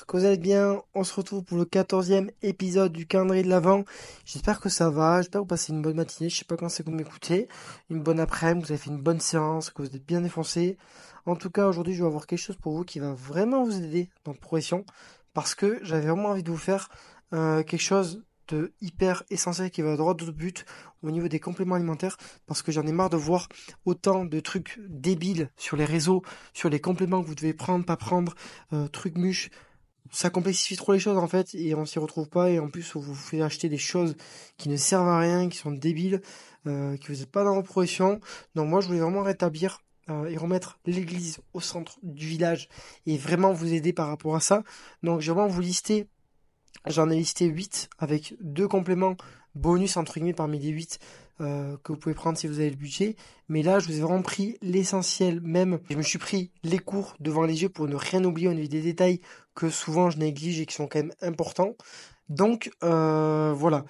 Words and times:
que 0.00 0.16
vous 0.16 0.24
allez 0.24 0.38
bien. 0.38 0.82
On 0.94 1.04
se 1.04 1.14
retrouve 1.14 1.44
pour 1.44 1.58
le 1.58 1.64
14e 1.64 2.30
épisode 2.42 2.92
du 2.92 3.06
calendrier 3.06 3.42
de 3.42 3.48
l'Avent. 3.48 3.84
J'espère 4.24 4.60
que 4.60 4.68
ça 4.68 4.90
va, 4.90 5.20
j'espère 5.20 5.40
que 5.40 5.44
vous 5.44 5.48
passez 5.48 5.72
une 5.72 5.82
bonne 5.82 5.96
matinée, 5.96 6.30
je 6.30 6.36
sais 6.36 6.44
pas 6.44 6.56
quand 6.56 6.68
c'est 6.68 6.82
que 6.82 6.90
vous 6.90 6.96
m'écoutez, 6.96 7.48
une 7.90 8.02
bonne 8.02 8.18
après-midi, 8.18 8.66
vous 8.66 8.72
avez 8.72 8.78
fait 8.78 8.90
une 8.90 9.02
bonne 9.02 9.20
séance, 9.20 9.70
que 9.70 9.82
vous 9.82 9.94
êtes 9.94 10.04
bien 10.04 10.20
défoncé. 10.20 10.78
En 11.26 11.36
tout 11.36 11.50
cas, 11.50 11.66
aujourd'hui, 11.66 11.94
je 11.94 12.02
vais 12.02 12.08
avoir 12.08 12.26
quelque 12.26 12.38
chose 12.38 12.56
pour 12.56 12.74
vous 12.74 12.84
qui 12.84 12.98
va 12.98 13.12
vraiment 13.12 13.64
vous 13.64 13.76
aider 13.76 14.08
dans 14.24 14.32
votre 14.32 14.40
progression, 14.40 14.84
parce 15.34 15.54
que 15.54 15.78
j'avais 15.82 16.06
vraiment 16.06 16.30
envie 16.30 16.42
de 16.42 16.50
vous 16.50 16.56
faire 16.56 16.88
euh, 17.32 17.62
quelque 17.62 17.82
chose 17.82 18.22
hyper 18.80 19.22
essentiel 19.30 19.70
qui 19.70 19.82
va 19.82 19.96
droit 19.96 20.12
au 20.14 20.32
but 20.32 20.64
au 21.02 21.10
niveau 21.10 21.28
des 21.28 21.40
compléments 21.40 21.74
alimentaires 21.74 22.16
parce 22.46 22.62
que 22.62 22.72
j'en 22.72 22.86
ai 22.86 22.92
marre 22.92 23.10
de 23.10 23.16
voir 23.16 23.48
autant 23.84 24.24
de 24.24 24.40
trucs 24.40 24.80
débiles 24.88 25.50
sur 25.56 25.76
les 25.76 25.84
réseaux, 25.84 26.22
sur 26.52 26.68
les 26.68 26.80
compléments 26.80 27.22
que 27.22 27.28
vous 27.28 27.34
devez 27.34 27.54
prendre, 27.54 27.84
pas 27.84 27.96
prendre, 27.96 28.34
euh, 28.72 28.88
trucs 28.88 29.16
muches. 29.16 29.50
Ça 30.12 30.30
complexifie 30.30 30.76
trop 30.76 30.92
les 30.92 30.98
choses 30.98 31.16
en 31.16 31.26
fait 31.26 31.54
et 31.54 31.74
on 31.74 31.86
s'y 31.86 31.98
retrouve 31.98 32.28
pas 32.28 32.50
et 32.50 32.58
en 32.58 32.68
plus 32.68 32.94
on 32.94 33.00
vous 33.00 33.14
fait 33.14 33.40
acheter 33.40 33.68
des 33.68 33.78
choses 33.78 34.14
qui 34.58 34.68
ne 34.68 34.76
servent 34.76 35.08
à 35.08 35.18
rien, 35.18 35.48
qui 35.48 35.56
sont 35.56 35.72
débiles, 35.72 36.20
euh, 36.66 36.96
qui 36.98 37.08
vous 37.08 37.18
n'êtes 37.20 37.30
pas 37.30 37.44
dans 37.44 37.54
vos 37.54 37.62
progressions. 37.62 38.20
Donc 38.54 38.68
moi 38.68 38.80
je 38.80 38.88
voulais 38.88 39.00
vraiment 39.00 39.22
rétablir 39.22 39.80
euh, 40.10 40.26
et 40.26 40.36
remettre 40.36 40.78
l'église 40.86 41.38
au 41.54 41.60
centre 41.60 41.98
du 42.02 42.26
village 42.26 42.68
et 43.06 43.16
vraiment 43.16 43.52
vous 43.52 43.72
aider 43.72 43.92
par 43.92 44.08
rapport 44.08 44.36
à 44.36 44.40
ça. 44.40 44.62
Donc 45.02 45.20
je 45.20 45.32
vais 45.32 45.34
vraiment 45.34 45.48
vous 45.48 45.62
lister 45.62 46.06
J'en 46.86 47.10
ai 47.10 47.16
listé 47.16 47.46
8 47.46 47.90
avec 47.98 48.34
deux 48.40 48.66
compléments 48.66 49.16
bonus 49.54 49.96
entre 49.96 50.14
guillemets 50.14 50.32
parmi 50.32 50.58
les 50.58 50.70
8 50.70 50.98
euh, 51.40 51.76
que 51.82 51.92
vous 51.92 51.98
pouvez 51.98 52.14
prendre 52.14 52.36
si 52.36 52.48
vous 52.48 52.58
avez 52.58 52.70
le 52.70 52.76
budget. 52.76 53.16
Mais 53.48 53.62
là, 53.62 53.78
je 53.78 53.86
vous 53.86 53.96
ai 53.96 54.00
vraiment 54.00 54.22
pris 54.22 54.56
l'essentiel 54.62 55.40
même. 55.40 55.78
Je 55.90 55.96
me 55.96 56.02
suis 56.02 56.18
pris 56.18 56.50
les 56.64 56.78
cours 56.78 57.14
devant 57.20 57.44
les 57.44 57.62
yeux 57.62 57.68
pour 57.68 57.86
ne 57.86 57.94
rien 57.94 58.24
oublier 58.24 58.48
au 58.48 58.54
niveau 58.54 58.68
des 58.68 58.82
détails 58.82 59.20
que 59.54 59.70
souvent 59.70 60.10
je 60.10 60.18
néglige 60.18 60.60
et 60.60 60.66
qui 60.66 60.74
sont 60.74 60.86
quand 60.86 61.00
même 61.00 61.14
importants. 61.20 61.76
Donc 62.28 62.70
euh, 62.82 63.52
voilà, 63.54 63.84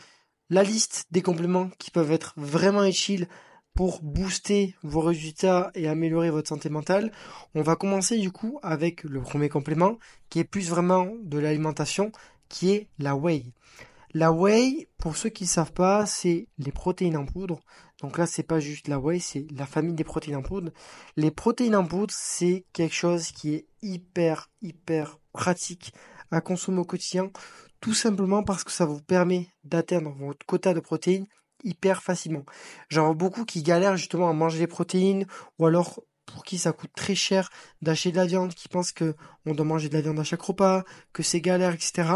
la 0.50 0.62
liste 0.62 1.06
des 1.10 1.22
compléments 1.22 1.70
qui 1.78 1.90
peuvent 1.90 2.12
être 2.12 2.34
vraiment 2.36 2.84
utiles 2.84 3.28
pour 3.74 4.02
booster 4.02 4.74
vos 4.82 5.00
résultats 5.00 5.70
et 5.74 5.88
améliorer 5.88 6.30
votre 6.30 6.48
santé 6.48 6.68
mentale. 6.68 7.10
On 7.54 7.62
va 7.62 7.76
commencer 7.76 8.18
du 8.18 8.30
coup 8.30 8.58
avec 8.62 9.02
le 9.04 9.22
premier 9.22 9.48
complément 9.48 9.98
qui 10.28 10.40
est 10.40 10.44
plus 10.44 10.68
vraiment 10.68 11.08
de 11.22 11.38
l'alimentation 11.38 12.12
qui 12.48 12.70
est 12.70 12.88
la 12.98 13.16
whey. 13.16 13.44
La 14.14 14.30
whey, 14.30 14.88
pour 14.98 15.16
ceux 15.16 15.30
qui 15.30 15.44
ne 15.44 15.48
savent 15.48 15.72
pas, 15.72 16.04
c'est 16.04 16.48
les 16.58 16.70
protéines 16.70 17.16
en 17.16 17.24
poudre. 17.24 17.60
Donc 18.02 18.18
là, 18.18 18.26
c'est 18.26 18.42
pas 18.42 18.60
juste 18.60 18.88
la 18.88 18.98
whey, 18.98 19.20
c'est 19.20 19.46
la 19.56 19.64
famille 19.64 19.94
des 19.94 20.04
protéines 20.04 20.36
en 20.36 20.42
poudre. 20.42 20.70
Les 21.16 21.30
protéines 21.30 21.76
en 21.76 21.86
poudre, 21.86 22.12
c'est 22.14 22.66
quelque 22.74 22.94
chose 22.94 23.32
qui 23.32 23.54
est 23.54 23.66
hyper, 23.80 24.50
hyper 24.60 25.18
pratique 25.32 25.92
à 26.30 26.40
consommer 26.40 26.80
au 26.80 26.84
quotidien, 26.84 27.30
tout 27.80 27.94
simplement 27.94 28.42
parce 28.42 28.64
que 28.64 28.70
ça 28.70 28.86
vous 28.86 29.02
permet 29.02 29.48
d'atteindre 29.64 30.14
votre 30.18 30.46
quota 30.46 30.74
de 30.74 30.80
protéines 30.80 31.26
hyper 31.64 32.02
facilement. 32.02 32.44
J'en 32.88 33.14
beaucoup 33.14 33.44
qui 33.44 33.62
galèrent 33.62 33.96
justement 33.96 34.28
à 34.28 34.32
manger 34.32 34.58
les 34.58 34.66
protéines 34.66 35.26
ou 35.58 35.66
alors 35.66 36.00
pour 36.26 36.44
qui 36.44 36.58
ça 36.58 36.72
coûte 36.72 36.92
très 36.94 37.14
cher 37.14 37.50
d'acheter 37.82 38.12
de 38.12 38.16
la 38.16 38.26
viande, 38.26 38.54
qui 38.54 38.68
pensent 38.68 38.92
que 38.92 39.14
on 39.44 39.54
doit 39.54 39.66
manger 39.66 39.88
de 39.88 39.94
la 39.94 40.00
viande 40.00 40.18
à 40.18 40.24
chaque 40.24 40.42
repas, 40.42 40.84
que 41.12 41.22
c'est 41.22 41.40
galère, 41.40 41.74
etc. 41.74 42.08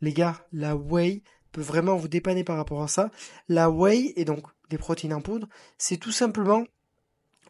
Les 0.00 0.12
gars, 0.12 0.46
la 0.52 0.76
whey 0.76 1.22
peut 1.52 1.60
vraiment 1.60 1.96
vous 1.96 2.08
dépanner 2.08 2.44
par 2.44 2.56
rapport 2.56 2.82
à 2.82 2.88
ça. 2.88 3.10
La 3.48 3.70
whey 3.70 4.12
et 4.16 4.24
donc 4.24 4.46
des 4.70 4.78
protéines 4.78 5.14
en 5.14 5.20
poudre, 5.20 5.48
c'est 5.76 5.96
tout 5.96 6.12
simplement 6.12 6.64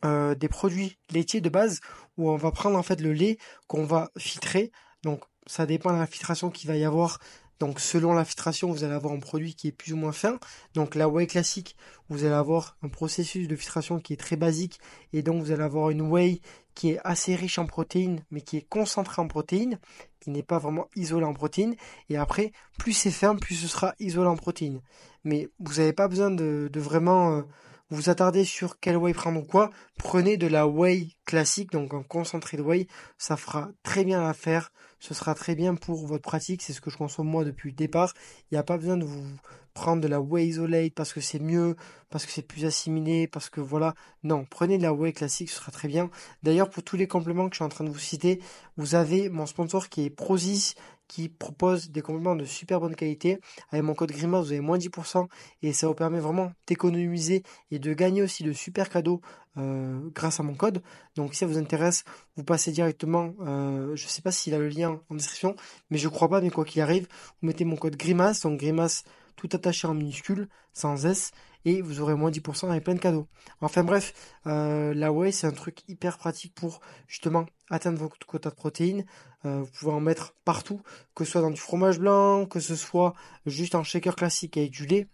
euh, 0.05 0.35
des 0.35 0.49
produits 0.49 0.99
laitiers 1.11 1.41
de 1.41 1.49
base 1.49 1.81
où 2.17 2.31
on 2.31 2.37
va 2.37 2.53
prendre 2.53 2.79
en 2.79 2.83
fait 2.83 3.01
le 3.01 3.13
lait 3.13 3.39
qu'on 3.67 3.85
va 3.85 4.11
filtrer. 4.17 4.73
Donc 5.03 5.25
ça 5.47 5.67
dépend 5.67 5.93
de 5.93 5.99
la 5.99 6.07
filtration 6.07 6.51
qu'il 6.51 6.69
va 6.69 6.77
y 6.77 6.85
avoir 6.85 7.19
donc 7.59 7.81
selon 7.81 8.13
la 8.13 8.25
filtration, 8.25 8.71
vous 8.71 8.85
allez 8.85 8.95
avoir 8.95 9.13
un 9.13 9.19
produit 9.19 9.55
qui 9.55 9.69
est 9.69 9.73
plus 9.73 9.93
ou 9.93 9.97
moins 9.97 10.13
fin. 10.13 10.39
Donc 10.75 10.95
la 10.95 11.09
whey 11.09 11.27
classique, 11.27 11.77
vous 12.09 12.25
allez 12.25 12.35
avoir 12.35 12.77
un 12.83 12.89
processus 12.89 13.49
de 13.49 13.57
filtration 13.57 13.99
qui 13.99 14.13
est 14.13 14.17
très 14.17 14.37
basique 14.37 14.79
et 15.13 15.23
donc 15.23 15.43
vous 15.43 15.51
allez 15.51 15.65
avoir 15.65 15.91
une 15.91 16.03
whey 16.03 16.41
qui 16.75 16.91
est 16.91 17.01
assez 17.03 17.35
riche 17.35 17.59
en 17.59 17.67
protéines 17.67 18.23
mais 18.31 18.43
qui 18.43 18.57
est 18.57 18.69
concentrée 18.69 19.21
en 19.21 19.27
protéines, 19.27 19.81
qui 20.21 20.31
n'est 20.31 20.45
pas 20.45 20.59
vraiment 20.59 20.89
isolée 20.95 21.27
en 21.27 21.35
protéines. 21.35 21.75
Et 22.09 22.17
après, 22.17 22.53
plus 22.79 22.93
c'est 22.93 23.11
fin, 23.11 23.35
plus 23.35 23.57
ce 23.57 23.69
sera 23.69 23.95
isolé 23.99 24.29
en 24.29 24.37
protéines. 24.37 24.81
Mais 25.25 25.49
vous 25.59 25.75
n'avez 25.75 25.93
pas 25.93 26.07
besoin 26.07 26.31
de, 26.31 26.71
vraiment 26.77 27.39
euh, 27.39 27.43
vous 27.91 28.11
attardez 28.11 28.45
sur 28.45 28.81
quel 28.81 28.97
whey 28.97 29.15
prendre 29.15 29.41
ou 29.41 29.45
quoi, 29.45 29.71
prenez 29.97 30.37
de 30.37 30.47
la 30.47 30.67
whey 30.67 31.09
classique, 31.25 31.73
donc 31.73 31.95
un 31.95 32.03
concentré 32.03 32.57
de 32.57 32.63
whey, 32.63 32.87
ça 33.17 33.37
fera 33.37 33.71
très 33.83 34.05
bien 34.05 34.23
l'affaire, 34.23 34.71
ce 35.01 35.15
sera 35.15 35.35
très 35.35 35.55
bien 35.55 35.75
pour 35.75 36.07
votre 36.07 36.23
pratique, 36.23 36.63
c'est 36.63 36.73
ce 36.73 36.81
que 36.81 36.91
je 36.91 36.97
consomme 36.97 37.29
moi 37.29 37.45
depuis 37.45 37.71
le 37.71 37.77
départ, 37.77 38.13
il 38.51 38.55
n'y 38.55 38.59
a 38.59 38.63
pas 38.63 38.77
besoin 38.77 38.97
de 38.97 39.05
vous 39.05 39.25
prendre 39.73 40.03
de 40.03 40.09
la 40.09 40.21
whey 40.21 40.49
isolate 40.49 40.93
parce 40.93 41.13
que 41.13 41.21
c'est 41.21 41.39
mieux, 41.39 41.77
parce 42.11 42.27
que 42.27 42.33
c'est 42.33 42.43
plus 42.43 42.65
assimilé, 42.65 43.29
parce 43.29 43.49
que 43.49 43.61
voilà, 43.61 43.95
non, 44.25 44.45
prenez 44.45 44.77
de 44.77 44.83
la 44.83 44.93
whey 44.93 45.13
classique, 45.13 45.51
ce 45.51 45.57
sera 45.57 45.71
très 45.71 45.87
bien. 45.87 46.11
D'ailleurs, 46.43 46.69
pour 46.69 46.83
tous 46.83 46.97
les 46.97 47.07
compléments 47.07 47.49
que 47.49 47.55
je 47.55 47.59
suis 47.59 47.65
en 47.65 47.69
train 47.69 47.85
de 47.85 47.91
vous 47.91 47.99
citer, 47.99 48.43
vous 48.77 48.97
avez 48.97 49.29
mon 49.29 49.47
sponsor 49.47 49.89
qui 49.89 50.05
est 50.05 50.11
Prozis, 50.11 50.75
qui 51.09 51.29
propose 51.29 51.91
des 51.91 52.03
compléments 52.03 52.37
de 52.37 52.45
super 52.45 52.81
bonne 52.81 52.95
qualité. 52.95 53.41
Avec 53.71 53.83
mon 53.83 53.95
code 53.95 54.13
GRIMA, 54.13 54.41
vous 54.41 54.53
avez 54.53 54.61
moins 54.61 54.79
10% 54.79 55.27
et 55.63 55.73
ça 55.73 55.89
vous 55.89 55.95
permet 55.95 56.21
vraiment 56.21 56.53
d'économiser 56.67 57.43
et 57.71 57.79
de 57.79 57.93
gagner 57.95 58.23
aussi 58.23 58.45
de 58.45 58.53
super 58.53 58.91
cadeaux 58.91 59.21
euh, 59.57 59.99
grâce 60.15 60.39
à 60.39 60.43
mon 60.43 60.55
code. 60.55 60.83
Donc 61.17 61.33
si 61.33 61.41
ça 61.41 61.47
vous 61.47 61.59
intéresse, 61.59 62.05
vous 62.37 62.45
passez 62.45 62.71
directement, 62.71 63.35
euh, 63.41 63.97
je 63.97 64.05
ne 64.05 64.09
sais 64.09 64.23
pas 64.23 64.31
s'il 64.31 64.55
a 64.55 64.59
le 64.59 64.69
lien 64.69 65.01
en 65.09 65.15
description, 65.15 65.57
mais 65.91 65.99
je 65.99 66.09
crois 66.09 66.29
pas, 66.29 66.41
mais 66.41 66.51
quoi 66.51 66.65
qu'il 66.65 66.83
arrive, 66.83 67.09
vous 67.41 67.49
mettez 67.49 67.65
mon 67.65 67.77
code 67.77 67.97
GRIMAS, 67.97 68.41
donc 68.43 68.61
GRIMAS 68.61 69.03
tout 69.37 69.49
attaché 69.53 69.87
en 69.87 69.95
minuscule, 69.95 70.49
sans 70.75 71.07
S, 71.07 71.31
et 71.65 71.83
vous 71.83 72.01
aurez 72.01 72.15
moins 72.15 72.31
10% 72.31 72.71
avec 72.71 72.85
plein 72.85 72.95
de 72.95 73.01
cadeaux. 73.01 73.27
Enfin 73.61 73.85
bref, 73.85 74.15
euh, 74.47 74.95
la 74.95 75.13
whey 75.13 75.33
c'est 75.33 75.47
un 75.47 75.53
truc 75.53 75.83
hyper 75.89 76.19
pratique 76.19 76.55
pour 76.55 76.81
justement 77.07 77.47
atteindre 77.71 77.99
votre 77.99 78.19
quota 78.27 78.51
de 78.51 78.55
protéines. 78.55 79.05
Euh, 79.45 79.63
vous 79.63 79.71
pouvez 79.79 79.93
en 79.93 80.01
mettre 80.01 80.35
partout, 80.45 80.83
que 81.15 81.25
ce 81.25 81.33
soit 81.33 81.41
dans 81.41 81.51
du 81.51 81.61
fromage 81.61 81.99
blanc, 81.99 82.47
que 82.47 82.61
ce 82.61 82.77
soit 82.77 83.15
juste 83.47 83.75
en 83.75 83.85
shaker 83.85 84.17
classique 84.17 84.57
avec 84.57 84.71
du 84.71 84.87
lait. 84.87 85.09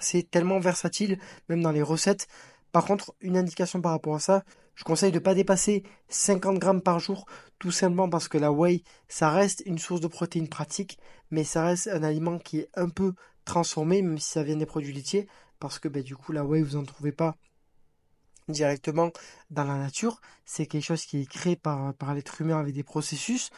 C'est 0.00 0.30
tellement 0.30 0.58
versatile, 0.58 1.18
même 1.48 1.62
dans 1.62 1.72
les 1.72 1.82
recettes. 1.82 2.28
Par 2.72 2.84
contre, 2.84 3.14
une 3.20 3.36
indication 3.36 3.80
par 3.80 3.92
rapport 3.92 4.14
à 4.14 4.20
ça, 4.20 4.44
je 4.74 4.84
conseille 4.84 5.12
de 5.12 5.18
ne 5.18 5.22
pas 5.22 5.34
dépasser 5.34 5.82
50 6.08 6.58
grammes 6.58 6.80
par 6.80 6.98
jour, 6.98 7.26
tout 7.58 7.70
simplement 7.70 8.08
parce 8.08 8.28
que 8.28 8.38
la 8.38 8.50
whey, 8.50 8.82
ça 9.08 9.30
reste 9.30 9.62
une 9.66 9.78
source 9.78 10.00
de 10.00 10.06
protéines 10.06 10.48
pratique, 10.48 10.98
mais 11.30 11.44
ça 11.44 11.64
reste 11.64 11.88
un 11.88 12.02
aliment 12.02 12.38
qui 12.38 12.60
est 12.60 12.70
un 12.74 12.88
peu 12.88 13.12
transformé, 13.44 14.02
même 14.02 14.18
si 14.18 14.30
ça 14.30 14.42
vient 14.42 14.56
des 14.56 14.66
produits 14.66 14.92
laitiers 14.92 15.28
parce 15.62 15.78
que 15.78 15.86
bah, 15.86 16.02
du 16.02 16.16
coup 16.16 16.32
la 16.32 16.44
whey 16.44 16.60
vous 16.60 16.74
en 16.74 16.82
trouvez 16.82 17.12
pas 17.12 17.36
directement 18.48 19.12
dans 19.50 19.62
la 19.62 19.78
nature. 19.78 20.20
C'est 20.44 20.66
quelque 20.66 20.82
chose 20.82 21.04
qui 21.04 21.20
est 21.20 21.30
créé 21.30 21.54
par, 21.54 21.94
par 21.94 22.14
l'être 22.14 22.40
humain 22.40 22.58
avec 22.58 22.74
des 22.74 22.82
processus. 22.82 23.50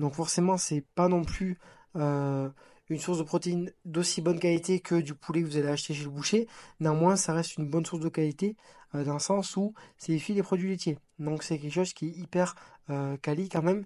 Donc 0.00 0.14
forcément 0.14 0.56
c'est 0.56 0.84
pas 0.96 1.06
non 1.06 1.22
plus 1.22 1.60
euh, 1.94 2.50
une 2.88 2.98
source 2.98 3.18
de 3.18 3.22
protéines 3.22 3.70
d'aussi 3.84 4.22
bonne 4.22 4.40
qualité 4.40 4.80
que 4.80 4.96
du 4.96 5.14
poulet 5.14 5.42
que 5.42 5.46
vous 5.46 5.56
allez 5.56 5.68
acheter 5.68 5.94
chez 5.94 6.02
le 6.02 6.10
boucher. 6.10 6.48
Néanmoins 6.80 7.14
ça 7.14 7.32
reste 7.32 7.56
une 7.58 7.70
bonne 7.70 7.86
source 7.86 8.02
de 8.02 8.08
qualité 8.08 8.56
euh, 8.96 9.04
dans 9.04 9.14
le 9.14 9.20
sens 9.20 9.56
où 9.56 9.72
c'est 9.98 10.12
issu 10.12 10.34
des 10.34 10.42
produits 10.42 10.68
laitiers. 10.68 10.98
Donc 11.20 11.44
c'est 11.44 11.60
quelque 11.60 11.74
chose 11.74 11.92
qui 11.92 12.08
est 12.08 12.18
hyper 12.18 12.56
euh, 12.90 13.16
quali 13.18 13.48
quand 13.48 13.62
même. 13.62 13.84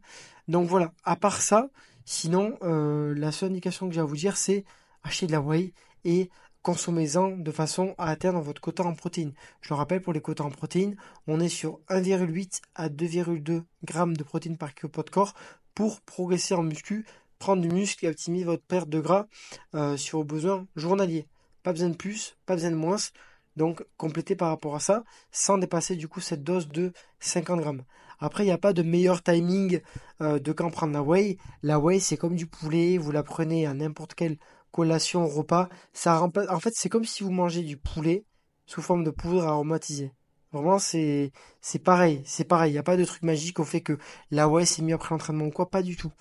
Donc 0.49 0.67
voilà, 0.67 0.95
à 1.05 1.17
part 1.17 1.43
ça, 1.43 1.69
sinon 2.07 2.57
la 2.63 3.33
seule 3.33 3.51
indication 3.51 3.87
que 3.87 3.95
j'ai 3.95 4.01
à 4.01 4.05
vous 4.05 4.17
dire 4.17 4.39
c'est 4.39 4.65
acheter 5.07 5.27
de 5.27 5.33
la 5.33 5.41
whey 5.41 5.73
et 6.05 6.31
consommez-en 6.63 7.31
de 7.37 7.51
façon 7.53 7.95
à 7.97 8.11
atteindre 8.11 8.41
votre 8.41 8.61
quota 8.61 8.83
en 8.83 8.95
protéines. 8.95 9.33
Je 9.61 9.69
le 9.69 9.77
rappelle, 9.77 10.03
pour 10.03 10.13
les 10.13 10.21
quotas 10.21 10.45
en 10.45 10.51
protéines, 10.51 10.97
on 11.29 11.41
est 11.41 11.49
sur 11.49 11.81
1,8 11.89 12.61
à 12.75 12.89
2,2 12.89 13.63
grammes 13.85 14.17
de 14.17 14.25
protéines 14.25 14.59
par 14.59 14.75
kilo 14.75 14.91
de 14.91 15.11
corps 15.11 15.35
pour 15.75 16.01
progresser 16.01 16.55
en 16.55 16.63
muscu, 16.63 17.07
prendre 17.39 17.63
du 17.63 17.69
muscle 17.69 18.05
et 18.05 18.09
optimiser 18.09 18.45
votre 18.45 18.65
perte 18.65 18.89
de 18.89 18.99
gras 18.99 19.27
euh, 19.75 19.97
sur 19.97 20.19
vos 20.19 20.25
besoins 20.25 20.67
journaliers. 20.75 21.29
Pas 21.63 21.73
besoin 21.73 21.91
de 21.91 21.97
plus, 21.97 22.37
pas 22.47 22.55
besoin 22.55 22.71
de 22.71 22.77
moins. 22.77 22.97
Donc 23.57 23.85
complétez 23.97 24.35
par 24.37 24.49
rapport 24.49 24.75
à 24.75 24.81
ça 24.81 25.05
sans 25.31 25.59
dépasser 25.59 25.97
du 25.97 26.09
coup 26.09 26.21
cette 26.21 26.43
dose 26.43 26.69
de 26.69 26.93
50 27.21 27.61
grammes. 27.61 27.85
Après, 28.19 28.45
il 28.45 28.47
n'y 28.47 28.53
a 28.53 28.59
pas 28.59 28.73
de 28.73 28.83
meilleur 28.83 29.23
timing 29.23 29.81
euh, 30.21 30.39
de 30.39 30.53
quand 30.53 30.71
prendre 30.71 30.95
la 30.95 31.03
whey. 31.03 31.37
La 31.63 31.79
whey, 31.79 32.01
c'est 32.01 32.17
comme 32.17 32.35
du 32.35 32.47
poulet, 32.47 32.99
vous 32.99 33.13
la 33.13 33.23
prenez 33.23 33.67
à 33.67 33.75
n'importe 33.75 34.15
quel 34.15 34.39
collation, 34.77 35.27
repas. 35.27 35.69
Ça 35.95 36.23
En 36.23 36.61
fait, 36.61 36.73
c'est 36.75 36.91
comme 36.91 37.07
si 37.07 37.25
vous 37.25 37.31
mangez 37.31 37.63
du 37.63 37.79
poulet 37.79 38.25
sous 38.67 38.83
forme 38.83 39.05
de 39.05 39.11
poudre 39.11 39.47
aromatisée. 39.47 40.13
Vraiment, 40.53 40.79
c'est 40.79 41.33
c'est 41.63 41.79
pareil, 41.79 42.23
c'est 42.27 42.45
pareil. 42.45 42.71
Il 42.71 42.75
n'y 42.75 42.79
a 42.79 42.83
pas 42.83 42.97
de 42.97 43.05
truc 43.05 43.23
magique 43.23 43.59
au 43.59 43.65
fait 43.65 43.81
que 43.81 43.99
la 44.31 44.49
whey 44.49 44.67
c'est 44.67 44.83
mieux 44.83 44.95
après 44.95 45.15
l'entraînement 45.15 45.47
ou 45.47 45.51
quoi. 45.51 45.71
Pas 45.71 45.83
du 45.83 45.97
tout. 45.97 46.13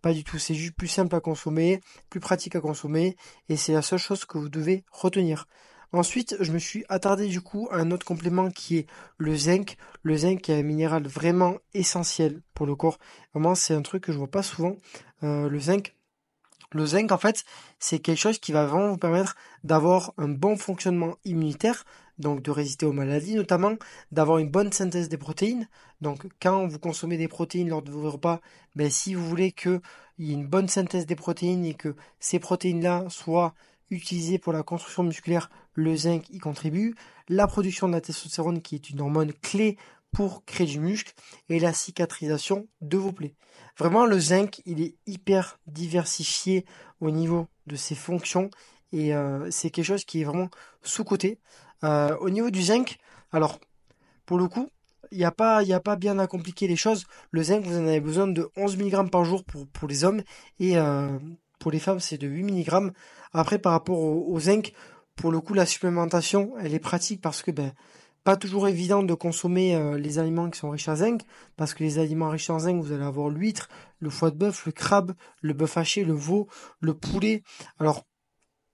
Pas 0.00 0.12
du 0.12 0.22
tout. 0.22 0.38
C'est 0.38 0.54
juste 0.54 0.76
plus 0.76 0.88
simple 0.88 1.14
à 1.16 1.20
consommer, 1.20 1.80
plus 2.08 2.20
pratique 2.20 2.54
à 2.56 2.60
consommer, 2.60 3.16
et 3.48 3.56
c'est 3.56 3.72
la 3.72 3.82
seule 3.82 3.98
chose 3.98 4.24
que 4.24 4.38
vous 4.38 4.48
devez 4.48 4.84
retenir. 4.92 5.46
Ensuite, 5.92 6.36
je 6.40 6.52
me 6.52 6.58
suis 6.58 6.84
attardé 6.88 7.28
du 7.28 7.40
coup 7.40 7.68
à 7.70 7.76
un 7.78 7.90
autre 7.90 8.06
complément 8.06 8.50
qui 8.50 8.78
est 8.78 8.86
le 9.18 9.36
zinc. 9.36 9.76
Le 10.02 10.16
zinc 10.16 10.48
est 10.48 10.58
un 10.58 10.62
minéral 10.62 11.06
vraiment 11.06 11.56
essentiel 11.72 12.42
pour 12.54 12.66
le 12.66 12.74
corps. 12.76 12.98
Vraiment, 13.32 13.54
c'est 13.54 13.74
un 13.74 13.82
truc 13.82 14.04
que 14.04 14.12
je 14.12 14.18
vois 14.18 14.30
pas 14.30 14.42
souvent. 14.42 14.76
le 15.22 15.58
zinc. 15.58 15.94
Le 16.74 16.86
zinc, 16.86 17.12
en 17.12 17.18
fait, 17.18 17.44
c'est 17.78 18.00
quelque 18.00 18.18
chose 18.18 18.40
qui 18.40 18.50
va 18.50 18.66
vraiment 18.66 18.88
vous 18.88 18.96
permettre 18.96 19.36
d'avoir 19.62 20.12
un 20.18 20.26
bon 20.28 20.56
fonctionnement 20.56 21.14
immunitaire, 21.24 21.84
donc 22.18 22.42
de 22.42 22.50
résister 22.50 22.84
aux 22.84 22.92
maladies 22.92 23.36
notamment, 23.36 23.76
d'avoir 24.10 24.38
une 24.38 24.50
bonne 24.50 24.72
synthèse 24.72 25.08
des 25.08 25.16
protéines. 25.16 25.68
Donc 26.00 26.26
quand 26.42 26.66
vous 26.66 26.80
consommez 26.80 27.16
des 27.16 27.28
protéines 27.28 27.68
lors 27.68 27.82
de 27.82 27.92
vos 27.92 28.10
repas, 28.10 28.40
ben, 28.74 28.90
si 28.90 29.14
vous 29.14 29.24
voulez 29.24 29.52
qu'il 29.52 29.80
y 30.18 30.32
ait 30.32 30.34
une 30.34 30.48
bonne 30.48 30.66
synthèse 30.66 31.06
des 31.06 31.14
protéines 31.14 31.64
et 31.64 31.74
que 31.74 31.94
ces 32.18 32.40
protéines-là 32.40 33.04
soient 33.08 33.54
utilisées 33.90 34.38
pour 34.38 34.52
la 34.52 34.64
construction 34.64 35.04
musculaire, 35.04 35.50
le 35.74 35.94
zinc 35.94 36.28
y 36.30 36.38
contribue. 36.38 36.96
La 37.28 37.46
production 37.46 37.86
de 37.86 37.92
la 37.92 38.00
testostérone 38.00 38.62
qui 38.62 38.74
est 38.74 38.90
une 38.90 39.00
hormone 39.00 39.32
clé 39.32 39.76
pour 40.14 40.44
créer 40.44 40.66
du 40.66 40.80
muscle 40.80 41.12
et 41.48 41.58
la 41.58 41.72
cicatrisation 41.72 42.66
de 42.80 42.96
vos 42.96 43.12
plaies. 43.12 43.34
Vraiment, 43.76 44.06
le 44.06 44.18
zinc, 44.18 44.62
il 44.64 44.80
est 44.80 44.94
hyper 45.06 45.58
diversifié 45.66 46.64
au 47.00 47.10
niveau 47.10 47.48
de 47.66 47.76
ses 47.76 47.94
fonctions 47.94 48.48
et 48.92 49.14
euh, 49.14 49.50
c'est 49.50 49.70
quelque 49.70 49.84
chose 49.84 50.04
qui 50.04 50.20
est 50.20 50.24
vraiment 50.24 50.48
sous-coté. 50.82 51.40
Euh, 51.82 52.16
au 52.18 52.30
niveau 52.30 52.50
du 52.50 52.62
zinc, 52.62 52.98
alors, 53.32 53.58
pour 54.24 54.38
le 54.38 54.46
coup, 54.46 54.68
il 55.10 55.18
n'y 55.18 55.24
a, 55.24 55.32
pas, 55.32 55.58
a 55.58 55.80
pas 55.80 55.96
bien 55.96 56.18
à 56.18 56.26
compliquer 56.26 56.68
les 56.68 56.76
choses. 56.76 57.04
Le 57.30 57.42
zinc, 57.42 57.64
vous 57.64 57.76
en 57.76 57.86
avez 57.86 58.00
besoin 58.00 58.26
de 58.26 58.50
11 58.56 58.76
mg 58.76 59.10
par 59.10 59.24
jour 59.24 59.44
pour, 59.44 59.66
pour 59.66 59.88
les 59.88 60.04
hommes 60.04 60.22
et 60.60 60.78
euh, 60.78 61.18
pour 61.58 61.70
les 61.70 61.78
femmes, 61.78 62.00
c'est 62.00 62.18
de 62.18 62.28
8 62.28 62.44
mg. 62.44 62.92
Après, 63.32 63.58
par 63.58 63.72
rapport 63.72 63.98
au, 63.98 64.38
zinc, 64.38 64.72
pour 65.16 65.32
le 65.32 65.40
coup, 65.40 65.54
la 65.54 65.66
supplémentation, 65.66 66.54
elle 66.60 66.74
est 66.74 66.78
pratique 66.78 67.20
parce 67.20 67.42
que 67.42 67.50
ben, 67.50 67.72
pas 68.24 68.36
toujours 68.36 68.68
évident 68.68 69.02
de 69.02 69.12
consommer 69.12 69.76
euh, 69.76 69.98
les 69.98 70.18
aliments 70.18 70.48
qui 70.48 70.58
sont 70.58 70.70
riches 70.70 70.88
en 70.88 70.96
zinc, 70.96 71.22
parce 71.56 71.74
que 71.74 71.84
les 71.84 71.98
aliments 71.98 72.30
riches 72.30 72.48
en 72.48 72.58
zinc, 72.58 72.82
vous 72.82 72.92
allez 72.92 73.04
avoir 73.04 73.28
l'huître, 73.28 73.68
le 73.98 74.08
foie 74.08 74.30
de 74.30 74.36
bœuf, 74.36 74.64
le 74.64 74.72
crabe, 74.72 75.12
le 75.42 75.52
bœuf 75.52 75.76
haché, 75.76 76.04
le 76.04 76.14
veau, 76.14 76.48
le 76.80 76.94
poulet. 76.94 77.42
Alors, 77.78 78.04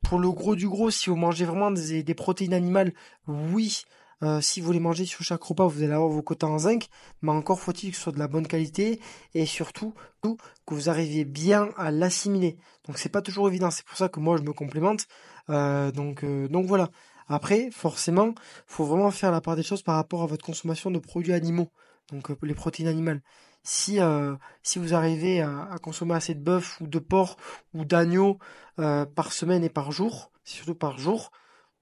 pour 0.04 0.20
le 0.20 0.30
gros 0.30 0.54
du 0.54 0.68
gros, 0.68 0.90
si 0.90 1.10
vous 1.10 1.16
mangez 1.16 1.44
vraiment 1.44 1.72
des, 1.72 2.14
protéines 2.14 2.54
animales, 2.54 2.94
oui, 3.26 3.82
euh, 4.22 4.40
si 4.40 4.60
vous 4.60 4.70
les 4.70 4.80
mangez 4.80 5.04
sur 5.04 5.24
chaque 5.24 5.42
repas, 5.42 5.66
vous 5.66 5.82
allez 5.82 5.92
avoir 5.92 6.10
vos 6.10 6.22
quotas 6.22 6.46
en 6.46 6.58
zinc, 6.58 6.86
mais 7.20 7.32
encore 7.32 7.58
faut-il 7.58 7.90
que 7.90 7.96
ce 7.96 8.02
soit 8.02 8.12
de 8.12 8.18
la 8.20 8.28
bonne 8.28 8.46
qualité 8.46 9.00
et 9.34 9.46
surtout 9.46 9.94
que 10.22 10.74
vous 10.74 10.88
arriviez 10.88 11.24
bien 11.24 11.70
à 11.76 11.90
l'assimiler. 11.90 12.56
Donc 12.86 12.98
c'est 12.98 13.08
pas 13.08 13.22
toujours 13.22 13.48
évident, 13.48 13.70
c'est 13.70 13.84
pour 13.84 13.96
ça 13.96 14.08
que 14.08 14.20
moi 14.20 14.36
je 14.36 14.42
me 14.42 14.52
complémente. 14.52 15.06
Euh, 15.48 15.90
donc, 15.90 16.24
donc 16.24 16.66
voilà. 16.66 16.90
Après, 17.30 17.70
forcément, 17.70 18.34
faut 18.66 18.84
vraiment 18.84 19.12
faire 19.12 19.30
la 19.30 19.40
part 19.40 19.54
des 19.54 19.62
choses 19.62 19.82
par 19.82 19.94
rapport 19.94 20.24
à 20.24 20.26
votre 20.26 20.44
consommation 20.44 20.90
de 20.90 20.98
produits 20.98 21.32
animaux, 21.32 21.70
donc 22.10 22.28
euh, 22.28 22.36
les 22.42 22.54
protéines 22.54 22.88
animales. 22.88 23.22
Si, 23.62 24.00
euh, 24.00 24.34
si 24.64 24.80
vous 24.80 24.94
arrivez 24.94 25.40
à, 25.40 25.76
consommer 25.80 26.14
assez 26.14 26.34
de 26.34 26.40
bœuf 26.40 26.80
ou 26.80 26.88
de 26.88 26.98
porc 26.98 27.36
ou 27.72 27.84
d'agneau 27.84 28.38
euh, 28.80 29.06
par 29.06 29.32
semaine 29.32 29.62
et 29.62 29.68
par 29.68 29.92
jour, 29.92 30.32
surtout 30.42 30.74
par 30.74 30.98
jour, 30.98 31.30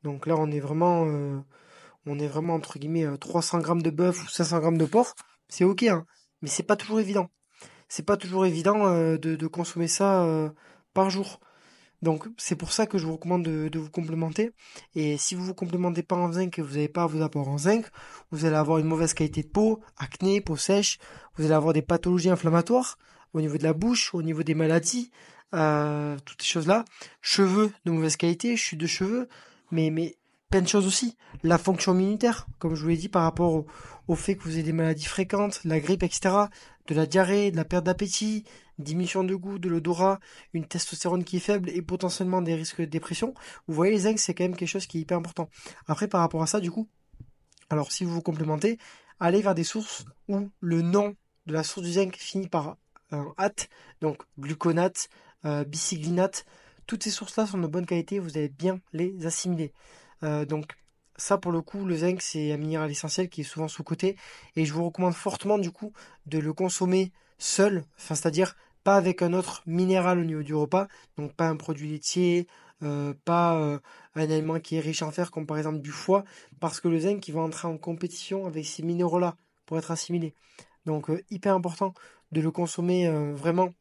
donc 0.02 0.26
là 0.26 0.34
on 0.36 0.50
est 0.50 0.60
vraiment, 0.60 1.04
on 2.04 2.18
est 2.18 2.26
vraiment 2.26 2.54
entre 2.54 2.78
guillemets 2.78 3.06
300 3.18 3.60
grammes 3.60 3.82
de 3.82 3.90
bœuf 3.90 4.22
ou 4.22 4.28
500 4.28 4.58
grammes 4.58 4.78
de 4.78 4.84
porc, 4.84 5.14
c'est 5.48 5.64
ok, 5.64 5.84
hein, 5.84 6.04
mais 6.42 6.48
c'est 6.48 6.62
pas 6.62 6.76
toujours 6.76 7.00
évident. 7.00 7.30
C'est 7.88 8.04
pas 8.04 8.18
toujours 8.18 8.44
évident 8.44 8.92
de, 8.92 9.16
de, 9.16 9.46
consommer 9.46 9.88
ça 9.88 10.52
par 10.92 11.08
jour. 11.08 11.40
Donc 12.02 12.26
c'est 12.36 12.54
pour 12.54 12.72
ça 12.72 12.86
que 12.86 12.98
je 12.98 13.06
vous 13.06 13.14
recommande 13.14 13.42
de, 13.42 13.78
vous 13.78 13.90
complémenter. 13.90 14.52
Et 14.94 15.16
si 15.16 15.34
vous 15.34 15.44
vous 15.44 15.54
complémentez 15.54 16.02
pas 16.02 16.16
en 16.16 16.32
zinc 16.32 16.58
et 16.58 16.62
vous 16.62 16.74
n'avez 16.74 16.88
pas 16.88 17.06
vos 17.06 17.22
apports 17.22 17.48
en 17.48 17.58
zinc, 17.58 17.86
vous 18.30 18.44
allez 18.44 18.56
avoir 18.56 18.78
une 18.78 18.86
mauvaise 18.86 19.14
qualité 19.14 19.42
de 19.42 19.48
peau, 19.48 19.80
acné, 19.96 20.40
peau 20.40 20.56
sèche, 20.56 20.98
vous 21.36 21.44
allez 21.44 21.54
avoir 21.54 21.72
des 21.72 21.82
pathologies 21.82 22.30
inflammatoires 22.30 22.98
au 23.34 23.40
niveau 23.40 23.58
de 23.58 23.64
la 23.64 23.72
bouche, 23.72 24.14
au 24.14 24.22
niveau 24.22 24.42
des 24.42 24.54
maladies, 24.54 25.10
euh, 25.54 26.16
toutes 26.24 26.42
ces 26.42 26.48
choses-là. 26.48 26.84
Cheveux 27.20 27.72
de 27.84 27.90
mauvaise 27.90 28.16
qualité, 28.16 28.56
chute 28.56 28.80
de 28.80 28.86
cheveux, 28.86 29.28
mais, 29.70 30.16
plein 30.50 30.62
de 30.62 30.68
choses 30.68 30.86
aussi. 30.86 31.16
La 31.42 31.58
fonction 31.58 31.92
immunitaire, 31.92 32.46
comme 32.58 32.74
je 32.74 32.82
vous 32.82 32.88
l'ai 32.88 32.96
dit 32.96 33.10
par 33.10 33.22
rapport 33.22 33.52
au, 33.52 33.66
au 34.06 34.14
fait 34.14 34.34
que 34.34 34.44
vous 34.44 34.52
avez 34.52 34.62
des 34.62 34.72
maladies 34.72 35.04
fréquentes, 35.04 35.60
la 35.64 35.78
grippe, 35.78 36.02
etc., 36.02 36.30
de 36.88 36.94
la 36.94 37.06
diarrhée, 37.06 37.50
de 37.50 37.56
la 37.56 37.64
perte 37.64 37.85
d'appétit, 37.85 38.44
diminution 38.79 39.23
de 39.23 39.35
goût, 39.35 39.58
de 39.58 39.69
l'odorat, 39.69 40.19
une 40.55 40.67
testostérone 40.67 41.23
qui 41.23 41.37
est 41.37 41.40
faible 41.40 41.70
et 41.70 41.82
potentiellement 41.82 42.43
des 42.43 42.55
risques 42.55 42.81
de 42.81 42.87
dépression. 42.87 43.35
Vous 43.67 43.75
voyez, 43.75 43.93
les 43.93 44.00
zinc, 44.00 44.19
c'est 44.19 44.35
quand 44.35 44.44
même 44.44 44.56
quelque 44.56 44.69
chose 44.69 44.87
qui 44.87 44.99
est 44.99 45.02
hyper 45.02 45.19
important. 45.19 45.49
Après, 45.87 46.08
par 46.08 46.20
rapport 46.20 46.43
à 46.43 46.46
ça, 46.46 46.61
du 46.61 46.70
coup, 46.70 46.88
alors 47.70 47.93
si 47.93 48.05
vous 48.05 48.12
vous 48.12 48.23
complémentez, 48.23 48.79
allez 49.20 49.43
vers 49.43 49.55
des 49.55 49.64
sources 49.64 50.06
où 50.29 50.49
le 50.61 50.82
nom 50.82 51.14
de 51.46 51.52
la 51.52 51.62
source 51.62 51.87
du 51.87 51.93
zinc 51.93 52.17
finit 52.17 52.49
par 52.49 52.76
un 53.11 53.32
at, 53.37 53.69
donc 54.00 54.23
gluconate, 54.38 55.08
euh, 55.44 55.64
bicyglinate. 55.64 56.46
Toutes 56.87 57.02
ces 57.02 57.11
sources-là 57.11 57.46
sont 57.46 57.58
de 57.58 57.67
bonne 57.67 57.87
qualité, 57.87 58.19
vous 58.19 58.37
allez 58.38 58.49
bien 58.49 58.81
les 58.93 59.26
assimiler. 59.26 59.73
Euh, 60.23 60.46
donc 60.46 60.75
ça 61.18 61.36
pour 61.36 61.52
le 61.52 61.60
coup, 61.60 61.84
le 61.84 61.96
zinc 61.96 62.22
c'est 62.22 62.52
un 62.52 62.56
minéral 62.56 62.90
essentiel 62.90 63.28
qui 63.28 63.42
est 63.42 63.44
souvent 63.44 63.68
sous-coté. 63.68 64.16
Et 64.56 64.64
je 64.64 64.72
vous 64.72 64.84
recommande 64.84 65.14
fortement 65.14 65.58
du 65.58 65.70
coup 65.70 65.92
de 66.26 66.38
le 66.38 66.52
consommer 66.52 67.12
seul, 67.38 67.84
c'est-à-dire 67.96 68.56
pas 68.84 68.96
avec 68.96 69.20
un 69.22 69.32
autre 69.34 69.62
minéral 69.66 70.18
au 70.18 70.24
niveau 70.24 70.42
du 70.42 70.54
repas, 70.54 70.88
donc 71.16 71.34
pas 71.34 71.48
un 71.48 71.56
produit 71.56 71.90
laitier, 71.90 72.46
euh, 72.82 73.12
pas 73.24 73.56
euh, 73.56 73.78
un 74.14 74.22
aliment 74.22 74.60
qui 74.60 74.76
est 74.76 74.80
riche 74.80 75.02
en 75.02 75.10
fer 75.10 75.30
comme 75.30 75.46
par 75.46 75.58
exemple 75.58 75.80
du 75.80 75.90
foie, 75.90 76.24
parce 76.60 76.80
que 76.80 76.88
le 76.88 77.00
zinc 77.00 77.26
il 77.26 77.34
va 77.34 77.40
entrer 77.40 77.68
en 77.68 77.76
compétition 77.76 78.46
avec 78.46 78.64
ces 78.64 78.82
minéraux-là 78.82 79.36
pour 79.66 79.78
être 79.78 79.90
assimilé. 79.90 80.34
Donc 80.86 81.10
euh, 81.10 81.22
hyper 81.30 81.54
important 81.54 81.92
de 82.32 82.40
le 82.40 82.50
consommer 82.50 83.08
vraiment 83.32 83.72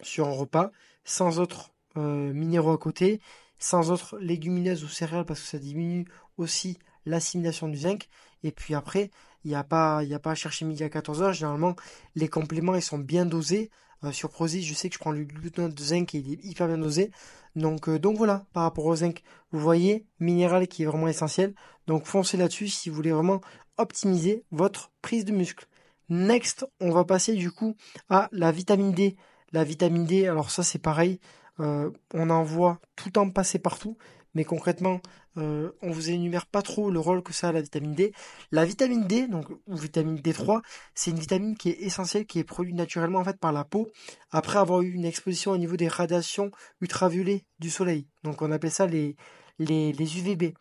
sur 0.00 0.26
un 0.26 0.32
repas, 0.32 0.70
sans 1.04 1.38
autres 1.38 1.72
minéraux 1.96 2.72
à 2.72 2.78
côté, 2.78 3.20
sans 3.58 3.90
autres 3.90 4.18
légumineuses 4.18 4.84
ou 4.84 4.88
céréales 4.88 5.24
parce 5.24 5.40
que 5.40 5.46
ça 5.46 5.58
diminue 5.58 6.06
aussi 6.36 6.78
l'assimilation 7.06 7.68
du 7.68 7.78
zinc. 7.78 8.08
Et 8.42 8.52
puis 8.52 8.74
après, 8.74 9.10
il 9.44 9.48
n'y 9.48 9.56
a, 9.56 9.64
pas, 9.64 10.00
a 10.00 10.18
pas 10.18 10.32
à 10.32 10.34
chercher 10.34 10.64
midi 10.64 10.84
à 10.84 10.88
14h. 10.88 11.32
Généralement, 11.32 11.74
les 12.14 12.28
compléments, 12.28 12.74
ils 12.74 12.82
sont 12.82 12.98
bien 12.98 13.26
dosés. 13.26 13.70
Euh, 14.04 14.12
sur 14.12 14.30
Prozis, 14.30 14.62
je 14.62 14.74
sais 14.74 14.88
que 14.88 14.94
je 14.94 15.00
prends 15.00 15.10
le 15.10 15.24
glutamate 15.24 15.74
de 15.74 15.82
zinc 15.82 16.14
et 16.14 16.18
il 16.18 16.32
est 16.32 16.44
hyper 16.44 16.68
bien 16.68 16.78
dosé. 16.78 17.10
Donc, 17.56 17.88
euh, 17.88 17.98
donc 17.98 18.16
voilà, 18.16 18.46
par 18.52 18.62
rapport 18.62 18.86
au 18.86 18.94
zinc, 18.94 19.22
vous 19.50 19.58
voyez, 19.58 20.06
minéral 20.20 20.68
qui 20.68 20.84
est 20.84 20.86
vraiment 20.86 21.08
essentiel. 21.08 21.54
Donc 21.86 22.04
foncez 22.04 22.36
là-dessus 22.36 22.68
si 22.68 22.90
vous 22.90 22.96
voulez 22.96 23.10
vraiment 23.10 23.40
optimiser 23.76 24.44
votre 24.52 24.92
prise 25.02 25.24
de 25.24 25.32
muscle. 25.32 25.66
Next, 26.08 26.66
on 26.80 26.90
va 26.90 27.04
passer 27.04 27.34
du 27.34 27.50
coup 27.50 27.74
à 28.08 28.28
la 28.32 28.52
vitamine 28.52 28.92
D. 28.92 29.16
La 29.52 29.64
vitamine 29.64 30.04
D, 30.04 30.26
alors 30.26 30.50
ça 30.50 30.62
c'est 30.62 30.78
pareil, 30.78 31.20
euh, 31.60 31.90
on 32.14 32.30
en 32.30 32.42
voit 32.42 32.80
tout 32.96 33.08
le 33.08 33.12
temps 33.12 33.30
passer 33.30 33.58
partout, 33.58 33.96
mais 34.34 34.44
concrètement, 34.44 35.00
euh, 35.36 35.70
on 35.82 35.90
vous 35.90 36.10
énumère 36.10 36.46
pas 36.46 36.62
trop 36.62 36.90
le 36.90 36.98
rôle 36.98 37.22
que 37.22 37.32
ça 37.32 37.48
a 37.48 37.52
la 37.52 37.60
vitamine 37.60 37.94
D. 37.94 38.12
La 38.50 38.64
vitamine 38.64 39.06
D, 39.06 39.28
donc 39.28 39.46
ou 39.66 39.76
vitamine 39.76 40.16
D3, 40.16 40.60
c'est 40.94 41.10
une 41.10 41.18
vitamine 41.18 41.56
qui 41.56 41.70
est 41.70 41.80
essentielle, 41.80 42.26
qui 42.26 42.38
est 42.38 42.44
produite 42.44 42.76
naturellement 42.76 43.20
en 43.20 43.24
fait 43.24 43.38
par 43.38 43.52
la 43.52 43.64
peau 43.64 43.88
après 44.30 44.58
avoir 44.58 44.82
eu 44.82 44.92
une 44.92 45.04
exposition 45.04 45.52
au 45.52 45.58
niveau 45.58 45.76
des 45.76 45.88
radiations 45.88 46.50
ultraviolets 46.80 47.44
du 47.58 47.70
soleil. 47.70 48.06
Donc 48.24 48.42
on 48.42 48.52
appelle 48.52 48.72
ça 48.72 48.86
les 48.86 49.16
les, 49.58 49.92
les 49.92 50.18
UVB. 50.18 50.54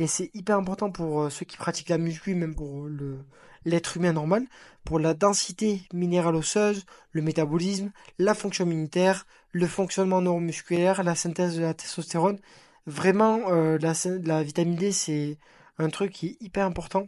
Et 0.00 0.06
c'est 0.06 0.30
hyper 0.32 0.56
important 0.56 0.90
pour 0.90 1.20
euh, 1.20 1.28
ceux 1.28 1.44
qui 1.44 1.58
pratiquent 1.58 1.90
la 1.90 1.98
muscu, 1.98 2.34
même 2.34 2.54
pour 2.54 2.86
le 2.86 3.18
l'être 3.66 3.98
humain 3.98 4.14
normal, 4.14 4.46
pour 4.82 4.98
la 4.98 5.12
densité 5.12 5.82
minérale 5.92 6.36
osseuse, 6.36 6.86
le 7.12 7.20
métabolisme, 7.20 7.90
la 8.18 8.32
fonction 8.32 8.64
immunitaire, 8.64 9.26
le 9.52 9.66
fonctionnement 9.66 10.22
neuromusculaire, 10.22 11.02
la 11.02 11.14
synthèse 11.14 11.56
de 11.56 11.60
la 11.60 11.74
testostérone 11.74 12.38
Vraiment, 12.86 13.50
euh, 13.50 13.76
la, 13.78 14.42
vitamine 14.42 14.76
D, 14.76 14.90
c'est 14.90 15.36
un 15.76 15.90
truc 15.90 16.12
qui 16.12 16.28
est 16.28 16.36
hyper 16.40 16.64
important. 16.64 17.06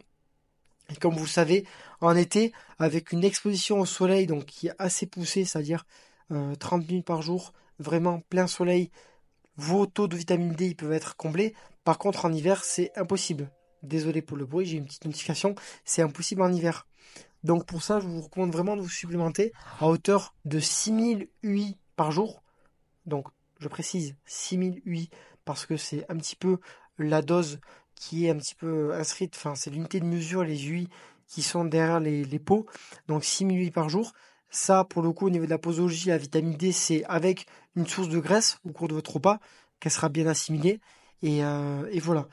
Et 0.90 0.96
comme 0.96 1.14
vous 1.14 1.24
le 1.24 1.30
savez, 1.30 1.64
en 2.02 2.14
été, 2.14 2.52
avec 2.78 3.12
une 3.12 3.24
exposition 3.24 3.80
au 3.80 3.86
soleil 3.86 4.26
donc 4.26 4.44
qui 4.44 4.66
est 4.66 4.74
assez 4.78 5.06
poussée, 5.06 5.46
c'est-à-dire 5.46 5.86
30 6.28 6.82
euh, 6.82 6.86
minutes 6.86 7.06
par 7.06 7.22
jour, 7.22 7.54
vraiment 7.78 8.20
plein 8.28 8.46
soleil, 8.46 8.90
vos 9.56 9.86
taux 9.86 10.08
de 10.08 10.16
vitamine 10.16 10.52
D 10.52 10.66
ils 10.66 10.76
peuvent 10.76 10.92
être 10.92 11.16
comblés. 11.16 11.54
Par 11.84 11.98
contre, 11.98 12.24
en 12.24 12.32
hiver, 12.32 12.64
c'est 12.64 12.92
impossible. 12.96 13.50
Désolé 13.82 14.22
pour 14.22 14.36
le 14.36 14.46
bruit, 14.46 14.66
j'ai 14.66 14.76
une 14.76 14.84
petite 14.84 15.04
notification. 15.04 15.54
C'est 15.84 16.02
impossible 16.02 16.42
en 16.42 16.52
hiver. 16.52 16.86
Donc 17.42 17.66
pour 17.66 17.82
ça, 17.82 17.98
je 17.98 18.06
vous 18.06 18.20
recommande 18.20 18.52
vraiment 18.52 18.76
de 18.76 18.82
vous 18.82 18.88
supplémenter 18.88 19.52
à 19.80 19.88
hauteur 19.88 20.34
de 20.44 20.60
6000 20.60 21.28
UI 21.42 21.76
par 21.96 22.12
jour. 22.12 22.42
Donc, 23.06 23.26
je 23.58 23.68
précise, 23.68 24.14
6000 24.26 24.80
UI 24.84 25.10
parce 25.44 25.66
que 25.66 25.76
c'est 25.76 26.04
un 26.08 26.16
petit 26.16 26.36
peu 26.36 26.58
la 26.98 27.20
dose 27.20 27.58
qui 27.94 28.26
est 28.26 28.30
un 28.30 28.36
petit 28.36 28.54
peu 28.54 28.94
inscrite, 28.94 29.34
enfin 29.36 29.54
c'est 29.54 29.70
l'unité 29.70 30.00
de 30.00 30.04
mesure, 30.04 30.44
les 30.44 30.68
UI 30.68 30.88
qui 31.26 31.42
sont 31.42 31.64
derrière 31.64 32.00
les, 32.00 32.38
pots, 32.38 32.66
donc 33.08 33.24
6000 33.24 33.58
UI 33.58 33.70
par 33.70 33.88
jour. 33.88 34.12
Ça, 34.50 34.84
pour 34.84 35.02
le 35.02 35.12
coup, 35.12 35.26
au 35.26 35.30
niveau 35.30 35.46
de 35.46 35.50
la 35.50 35.58
posologie, 35.58 36.08
la 36.08 36.18
vitamine 36.18 36.56
D, 36.56 36.72
c'est 36.72 37.04
avec 37.04 37.46
une 37.74 37.86
source 37.86 38.08
de 38.08 38.18
graisse 38.18 38.58
au 38.64 38.70
cours 38.70 38.88
de 38.88 38.94
votre 38.94 39.14
repas, 39.14 39.38
qu'elle 39.80 39.92
sera 39.92 40.10
bien 40.10 40.26
assimilée. 40.26 40.80
Et, 41.22 41.44
euh, 41.44 41.88
et 41.90 42.00
voilà. 42.00 42.28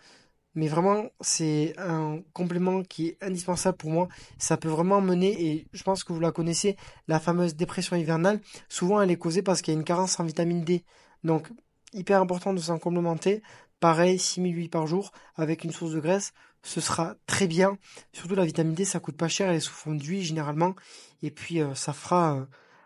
mais 0.56 0.68
vraiment, 0.68 1.06
c'est 1.22 1.74
un 1.78 2.22
complément 2.34 2.84
qui 2.84 3.10
est 3.10 3.18
indispensable 3.24 3.78
pour 3.78 3.92
moi. 3.92 4.08
Ça 4.38 4.58
peut 4.58 4.70
vraiment 4.70 5.02
mener, 5.02 5.42
et 5.48 5.68
je 5.74 5.84
pense 5.84 6.04
que 6.04 6.14
vous 6.14 6.20
la 6.20 6.32
connaissez, 6.32 6.76
la 7.08 7.20
fameuse 7.20 7.56
dépression 7.56 7.96
hivernale. 7.96 8.42
Souvent, 8.68 9.02
elle 9.02 9.12
est 9.12 9.18
causée 9.18 9.44
parce 9.44 9.62
qu'il 9.62 9.74
y 9.74 9.78
a 9.78 9.80
une 9.80 9.86
carence 9.86 10.20
en 10.20 10.26
vitamine 10.26 10.64
D. 10.64 10.84
Donc, 11.24 11.50
hyper 11.94 12.22
important 12.22 12.54
de 12.54 12.60
s'en 12.60 12.80
complémenter. 12.80 13.42
Pareil, 13.80 14.20
6000 14.20 14.56
huiles 14.56 14.70
par 14.70 14.88
jour 14.88 15.12
avec 15.36 15.64
une 15.64 15.72
source 15.72 15.94
de 15.94 16.00
graisse, 16.00 16.34
ce 16.64 16.82
sera 16.82 17.16
très 17.28 17.48
bien. 17.48 17.78
Surtout 18.12 18.36
la 18.36 18.46
vitamine 18.46 18.74
D, 18.74 18.86
ça 18.86 19.00
coûte 19.00 19.16
pas 19.16 19.30
cher, 19.30 19.50
elle 19.50 19.56
est 19.56 19.62
sous 19.62 19.74
forme 19.74 19.98
d'huile 19.98 20.24
généralement. 20.24 20.76
Et 21.22 21.32
puis, 21.32 21.62
euh, 21.62 21.74
ça 21.76 21.94
fera 21.94 22.36
euh, 22.36 22.46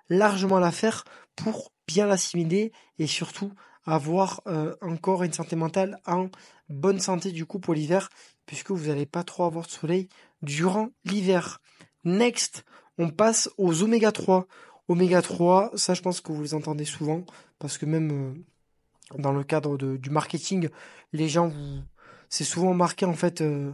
largement 0.09 0.59
l'affaire 0.59 1.03
pour 1.35 1.71
bien 1.87 2.05
l'assimiler 2.05 2.71
et 2.99 3.07
surtout 3.07 3.51
avoir 3.85 4.41
euh, 4.47 4.75
encore 4.81 5.23
une 5.23 5.33
santé 5.33 5.55
mentale 5.55 5.99
en 6.05 6.29
bonne 6.69 6.99
santé 6.99 7.31
du 7.31 7.45
coup 7.45 7.59
pour 7.59 7.73
l'hiver, 7.73 8.09
puisque 8.45 8.71
vous 8.71 8.87
n'allez 8.87 9.05
pas 9.05 9.23
trop 9.23 9.43
avoir 9.43 9.65
de 9.65 9.71
soleil 9.71 10.09
durant 10.41 10.89
l'hiver. 11.05 11.61
Next, 12.03 12.65
on 12.97 13.09
passe 13.09 13.49
aux 13.57 13.83
oméga 13.83 14.11
3. 14.11 14.47
Oméga 14.87 15.21
3, 15.21 15.71
ça 15.75 15.93
je 15.93 16.01
pense 16.01 16.21
que 16.21 16.31
vous 16.31 16.43
les 16.43 16.53
entendez 16.53 16.85
souvent, 16.85 17.25
parce 17.59 17.77
que 17.77 17.85
même 17.85 18.11
euh, 18.11 19.17
dans 19.17 19.31
le 19.31 19.43
cadre 19.43 19.77
du 19.77 20.09
marketing, 20.09 20.69
les 21.11 21.29
gens 21.29 21.47
vous... 21.47 21.81
C'est 22.29 22.43
souvent 22.43 22.73
marqué 22.73 23.05
en 23.05 23.13
fait 23.13 23.41
euh, 23.41 23.71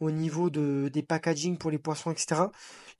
au 0.00 0.10
niveau 0.10 0.50
de, 0.50 0.90
des 0.92 1.02
packaging 1.02 1.56
pour 1.58 1.70
les 1.70 1.78
poissons, 1.78 2.10
etc. 2.10 2.42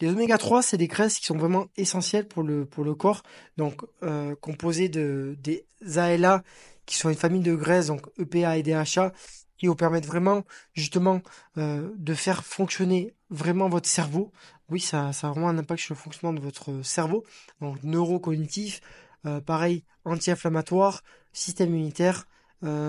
Les 0.00 0.09
oméga 0.09 0.38
3, 0.38 0.62
c'est 0.62 0.76
des 0.76 0.87
graisses 0.87 1.19
qui 1.19 1.26
sont 1.26 1.37
vraiment 1.37 1.66
essentielles 1.76 2.28
pour 2.28 2.42
le, 2.42 2.66
pour 2.66 2.85
le 2.85 2.95
corps, 2.95 3.23
donc 3.57 3.83
euh, 4.02 4.35
composées 4.37 4.88
de, 4.88 5.37
des 5.42 5.66
ALA, 5.97 6.42
qui 6.87 6.97
sont 6.97 7.09
une 7.09 7.16
famille 7.16 7.42
de 7.42 7.54
graisses, 7.54 7.88
donc 7.88 8.07
EPA 8.19 8.59
et 8.59 8.62
DHA, 8.62 9.12
qui 9.59 9.66
vous 9.66 9.75
permettent 9.75 10.07
vraiment 10.07 10.45
justement 10.73 11.21
euh, 11.59 11.90
de 11.97 12.14
faire 12.14 12.45
fonctionner 12.45 13.14
vraiment 13.30 13.69
votre 13.69 13.88
cerveau. 13.88 14.33
Oui, 14.71 14.80
ça, 14.80 15.09
a 15.09 15.30
vraiment 15.30 15.49
un 15.49 15.59
impact 15.59 15.83
sur 15.83 15.95
le 15.95 15.99
fonctionnement 15.99 16.38
de 16.38 16.42
votre 16.42 16.83
cerveau, 16.83 17.25
donc 17.61 17.83
neurocognitif, 17.83 18.80
euh, 19.26 19.40
pareil, 19.40 19.85
anti-inflammatoire, 20.04 21.02
système 21.33 21.71
immunitaire, 21.71 22.26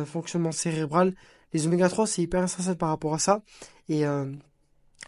fonctionnement 0.05 0.51
cérébral. 0.51 1.15
Les 1.53 1.67
oméga 1.67 1.89
3, 1.89 2.07
c'est 2.07 2.21
hyper 2.21 2.43
essentiel 2.43 2.77
par 2.77 2.89
rapport 2.89 3.13
à 3.13 3.19
ça. 3.19 3.41
Et 3.89 4.05
euh, 4.05 4.31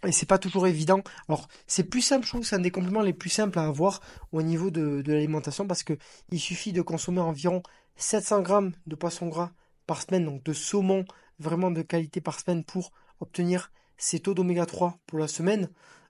et 0.06 0.12
c'est 0.12 0.26
pas 0.26 0.38
toujours 0.38 0.68
évident. 0.68 1.02
Alors, 1.30 1.48
c'est 1.68 1.84
plus 1.84 2.02
simple, 2.02 2.26
je 2.26 2.32
trouve 2.32 2.44
c'est 2.44 2.56
un 2.56 2.60
des 2.60 2.72
compléments 2.72 3.02
les 3.02 3.14
plus 3.14 3.30
simples 3.30 3.58
à 3.60 3.64
avoir 3.64 4.02
au 4.32 4.42
niveau 4.42 4.70
de, 4.70 5.04
l'alimentation 5.06 5.66
parce 5.66 5.84
que 5.84 5.98
il 6.30 6.40
suffit 6.40 6.74
de 6.74 6.82
consommer 6.82 7.22
environ 7.22 7.64
700 7.96 8.42
grammes 8.42 8.74
de 8.86 8.96
poisson 8.96 9.28
gras 9.28 9.52
par 9.88 10.02
semaine, 10.02 10.26
donc 10.26 10.44
de 10.44 10.54
saumon 10.54 11.06
vraiment 11.40 11.72
de 11.72 11.82
qualité 11.82 12.22
par 12.22 12.40
semaine 12.40 12.64
pour 12.64 12.92
obtenir 13.20 13.72
ces 13.98 14.20
taux 14.20 14.34
d'oméga 14.34 14.66
3 14.66 15.00
pour 15.06 15.20
la 15.20 15.28
semaine. 15.28 15.70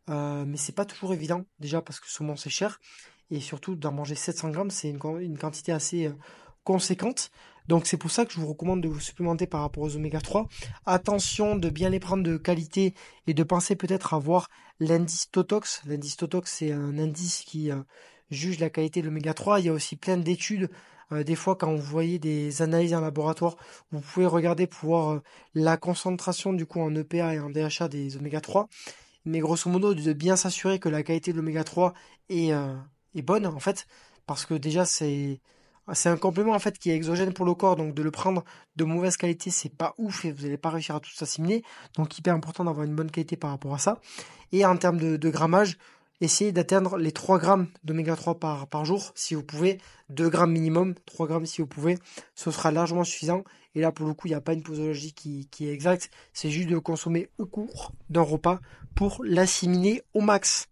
Euh, 0.10 0.44
mais 0.46 0.58
c'est 0.58 0.76
pas 0.76 0.86
toujours 0.86 1.14
évident, 1.14 1.46
déjà 1.60 1.82
parce 1.82 2.00
que 2.00 2.10
saumon 2.10 2.36
c'est 2.36 2.50
cher. 2.50 2.80
Et 3.30 3.40
surtout, 3.40 3.76
d'en 3.76 3.92
manger 3.92 4.16
700 4.16 4.50
grammes, 4.50 4.70
c'est 4.70 4.90
une, 4.90 5.00
une, 5.22 5.38
quantité 5.38 5.72
assez 5.72 6.08
euh, 6.08 6.14
conséquente. 6.64 7.32
Donc 7.68 7.88
c'est 7.88 7.98
pour 7.98 8.12
ça 8.12 8.26
que 8.26 8.34
je 8.34 8.40
vous 8.40 8.48
recommande 8.48 8.82
de 8.82 8.88
vous 8.88 9.00
supplémenter 9.00 9.48
par 9.48 9.62
rapport 9.62 9.84
aux 9.84 9.96
oméga 9.96 10.20
3. 10.20 10.48
Attention 10.86 11.56
de 11.56 11.70
bien 11.70 11.90
les 11.90 12.00
prendre 12.00 12.24
de 12.24 12.38
qualité 12.38 12.94
et 13.28 13.34
de 13.34 13.44
penser 13.44 13.76
peut-être 13.76 14.14
à 14.14 14.20
voir 14.20 14.50
l'indice 14.80 15.30
Totox. 15.32 15.82
L'indice 15.86 16.18
Totox 16.18 16.52
c'est 16.52 16.72
un 16.72 16.98
indice 16.98 17.44
qui 17.46 17.72
euh, 17.72 17.82
juge 18.32 18.60
la 18.60 18.70
qualité 18.70 19.02
de 19.02 19.08
l'oméga 19.08 19.34
3. 19.34 19.60
Il 19.60 19.68
y 19.68 19.70
a 19.70 19.74
aussi 19.74 19.96
plein 19.96 20.18
d'études. 20.18 20.70
Euh, 21.12 21.24
des 21.24 21.36
fois 21.36 21.56
quand 21.56 21.74
vous 21.74 21.82
voyez 21.82 22.20
des 22.20 22.62
analyses 22.62 22.94
en 22.94 23.02
laboratoire, 23.02 23.56
vous 23.92 24.02
pouvez 24.02 24.26
regarder 24.26 24.68
pour 24.68 24.90
voir 24.90 25.10
euh, 25.12 25.20
la 25.54 25.78
concentration 25.78 26.52
du 26.54 26.66
coup 26.66 26.82
en 26.82 26.94
EPA 26.96 27.36
et 27.36 27.40
en 27.40 27.50
DHA 27.50 27.88
des 27.88 28.18
oméga 28.18 28.42
3. 28.42 28.68
Mais 29.26 29.40
grosso 29.40 29.70
modo 29.70 29.94
de 29.94 30.14
bien 30.14 30.36
s'assurer 30.36 30.80
que 30.80 30.90
la 30.90 31.02
qualité 31.02 31.32
de 31.32 31.38
l'oméga 31.38 31.64
3 31.64 31.94
est, 32.28 32.50
est 32.50 33.22
bonne 33.22 33.46
en 33.46 33.60
fait. 33.60 33.88
Parce 34.26 34.46
que 34.46 34.54
déjà 34.54 34.84
c'est 34.84 35.40
c'est 35.92 36.10
un 36.10 36.18
complément 36.18 36.54
en 36.54 36.60
fait 36.60 36.78
qui 36.80 36.92
est 36.92 36.96
exogène 36.96 37.34
pour 37.34 37.46
le 37.46 37.54
corps, 37.54 37.76
donc 37.76 37.94
de 37.94 38.02
le 38.02 38.12
prendre 38.12 38.44
de 38.76 38.86
mauvaise 38.86 39.18
qualité, 39.18 39.50
c'est 39.50 39.76
pas 39.76 39.94
ouf 39.98 40.24
et 40.24 40.32
vous 40.32 40.44
n'allez 40.44 40.58
pas 40.58 40.70
réussir 40.70 40.96
à 40.96 41.00
tout 41.00 41.12
assimiler. 41.20 41.64
Donc 41.96 42.18
hyper 42.18 42.34
important 42.34 42.64
d'avoir 42.64 42.86
une 42.86 42.96
bonne 42.96 43.12
qualité 43.12 43.36
par 43.36 43.50
rapport 43.50 43.74
à 43.74 43.78
ça. 43.78 44.00
Et 44.54 44.66
en 44.66 44.78
termes 44.78 44.98
de, 44.98 45.30
grammage, 45.30 45.78
essayez 46.22 46.52
d'atteindre 46.54 46.98
les 46.98 47.12
3 47.12 47.38
grammes 47.38 47.68
d'oméga 47.84 48.16
3 48.16 48.40
par, 48.40 48.86
jour 48.86 49.12
si 49.16 49.36
vous 49.36 49.44
pouvez, 49.44 49.80
2 50.10 50.30
grammes 50.30 50.54
minimum, 50.54 50.96
3 51.06 51.28
grammes 51.28 51.46
si 51.46 51.62
vous 51.62 51.68
pouvez, 51.68 51.98
ce 52.36 52.50
sera 52.50 52.72
largement 52.72 53.04
suffisant. 53.04 53.44
Et 53.76 53.82
là 53.82 53.92
pour 53.92 54.08
le 54.08 54.14
coup, 54.14 54.28
il 54.28 54.32
n'y 54.32 54.36
a 54.36 54.42
pas 54.42 54.54
une 54.54 54.64
posologie 54.64 55.14
qui, 55.14 55.48
qui 55.52 55.68
est 55.68 55.74
exacte, 55.74 56.12
c'est 56.32 56.50
juste 56.50 56.70
de 56.70 56.76
le 56.76 56.82
consommer 56.82 57.30
au 57.40 57.46
cours 57.46 57.92
d'un 58.10 58.22
repas 58.22 58.60
pour 58.96 59.22
l'assimiler 59.26 60.02
au 60.14 60.22
max. 60.22 60.68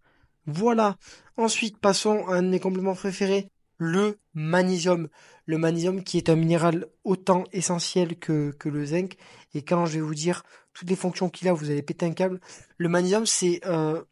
Voilà. 0.46 0.96
Ensuite, 1.36 1.78
passons 1.78 2.26
à 2.28 2.36
un 2.36 2.42
de 2.42 2.48
mes 2.48 2.60
compléments 2.60 2.94
préférés, 2.94 3.48
le 3.78 4.18
magnésium. 4.34 5.08
Le 5.46 5.58
magnésium 5.58 6.04
qui 6.04 6.18
est 6.18 6.28
un 6.28 6.36
minéral 6.36 6.86
autant 7.04 7.44
essentiel 7.52 8.18
que, 8.18 8.54
le 8.64 8.84
zinc. 8.84 9.16
Et 9.54 9.62
quand 9.62 9.86
je 9.86 9.94
vais 9.94 10.00
vous 10.00 10.14
dire 10.14 10.44
toutes 10.72 10.88
les 10.88 10.96
fonctions 10.96 11.28
qu'il 11.28 11.48
a, 11.48 11.52
vous 11.52 11.70
allez 11.70 11.82
péter 11.82 12.06
un 12.06 12.12
câble. 12.12 12.40
Le 12.78 12.88
magnésium, 12.88 13.26
c'est 13.26 13.60
euh, 13.66 14.02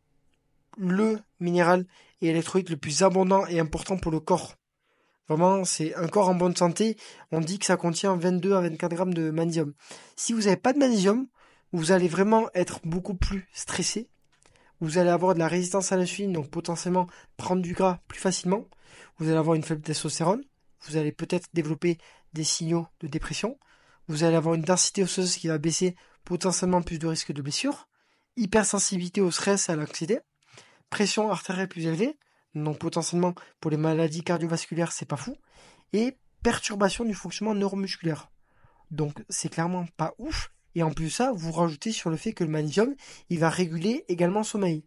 le 0.76 1.18
minéral 1.38 1.86
et 2.20 2.28
électrolyte 2.28 2.70
le 2.70 2.76
plus 2.76 3.02
abondant 3.02 3.46
et 3.46 3.60
important 3.60 3.96
pour 3.96 4.12
le 4.12 4.20
corps. 4.20 4.56
Vraiment, 5.28 5.64
c'est 5.64 5.94
un 5.94 6.08
corps 6.08 6.28
en 6.28 6.34
bonne 6.34 6.56
santé. 6.56 6.96
On 7.30 7.40
dit 7.40 7.60
que 7.60 7.66
ça 7.66 7.76
contient 7.76 8.16
22 8.16 8.54
à 8.54 8.60
24 8.62 8.94
grammes 8.94 9.14
de 9.14 9.30
magnésium. 9.30 9.74
Si 10.16 10.32
vous 10.32 10.42
n'avez 10.42 10.56
pas 10.56 10.72
de 10.72 10.78
magnésium, 10.78 11.28
vous 11.72 11.92
allez 11.92 12.08
vraiment 12.08 12.50
être 12.54 12.80
beaucoup 12.84 13.14
plus 13.14 13.48
stressé. 13.52 14.08
Vous 14.80 14.98
allez 14.98 15.10
avoir 15.10 15.34
de 15.34 15.38
la 15.38 15.46
résistance 15.46 15.92
à 15.92 15.96
l'insuline, 15.96 16.32
donc 16.32 16.50
potentiellement 16.50 17.06
prendre 17.36 17.62
du 17.62 17.74
gras 17.74 18.00
plus 18.08 18.18
facilement 18.18 18.66
vous 19.18 19.28
allez 19.28 19.36
avoir 19.36 19.54
une 19.54 19.62
faible 19.62 19.82
testostérone, 19.82 20.42
vous 20.82 20.96
allez 20.96 21.12
peut-être 21.12 21.48
développer 21.52 21.98
des 22.32 22.44
signaux 22.44 22.86
de 23.00 23.06
dépression, 23.06 23.58
vous 24.08 24.24
allez 24.24 24.36
avoir 24.36 24.54
une 24.54 24.62
densité 24.62 25.02
osseuse 25.02 25.36
qui 25.36 25.48
va 25.48 25.58
baisser, 25.58 25.96
potentiellement 26.24 26.82
plus 26.82 26.98
de 26.98 27.06
risques 27.06 27.32
de 27.32 27.42
blessure, 27.42 27.88
hypersensibilité 28.36 29.20
au 29.20 29.30
stress 29.30 29.68
et 29.68 29.72
à 29.72 29.76
l'anxiété, 29.76 30.20
pression 30.88 31.30
artérielle 31.30 31.68
plus 31.68 31.86
élevée, 31.86 32.18
donc 32.54 32.78
potentiellement 32.78 33.34
pour 33.60 33.70
les 33.70 33.76
maladies 33.76 34.22
cardiovasculaires 34.22 34.92
c'est 34.92 35.06
pas 35.06 35.16
fou, 35.16 35.36
et 35.92 36.16
perturbation 36.42 37.04
du 37.04 37.14
fonctionnement 37.14 37.54
neuromusculaire. 37.54 38.30
Donc 38.90 39.22
c'est 39.28 39.48
clairement 39.48 39.86
pas 39.96 40.14
ouf, 40.18 40.52
et 40.74 40.82
en 40.82 40.92
plus 40.92 41.10
ça, 41.10 41.32
vous 41.32 41.52
rajoutez 41.52 41.92
sur 41.92 42.10
le 42.10 42.16
fait 42.16 42.32
que 42.32 42.44
le 42.44 42.50
magnésium, 42.50 42.94
il 43.28 43.38
va 43.38 43.50
réguler 43.50 44.04
également 44.08 44.40
le 44.40 44.44
sommeil. 44.44 44.84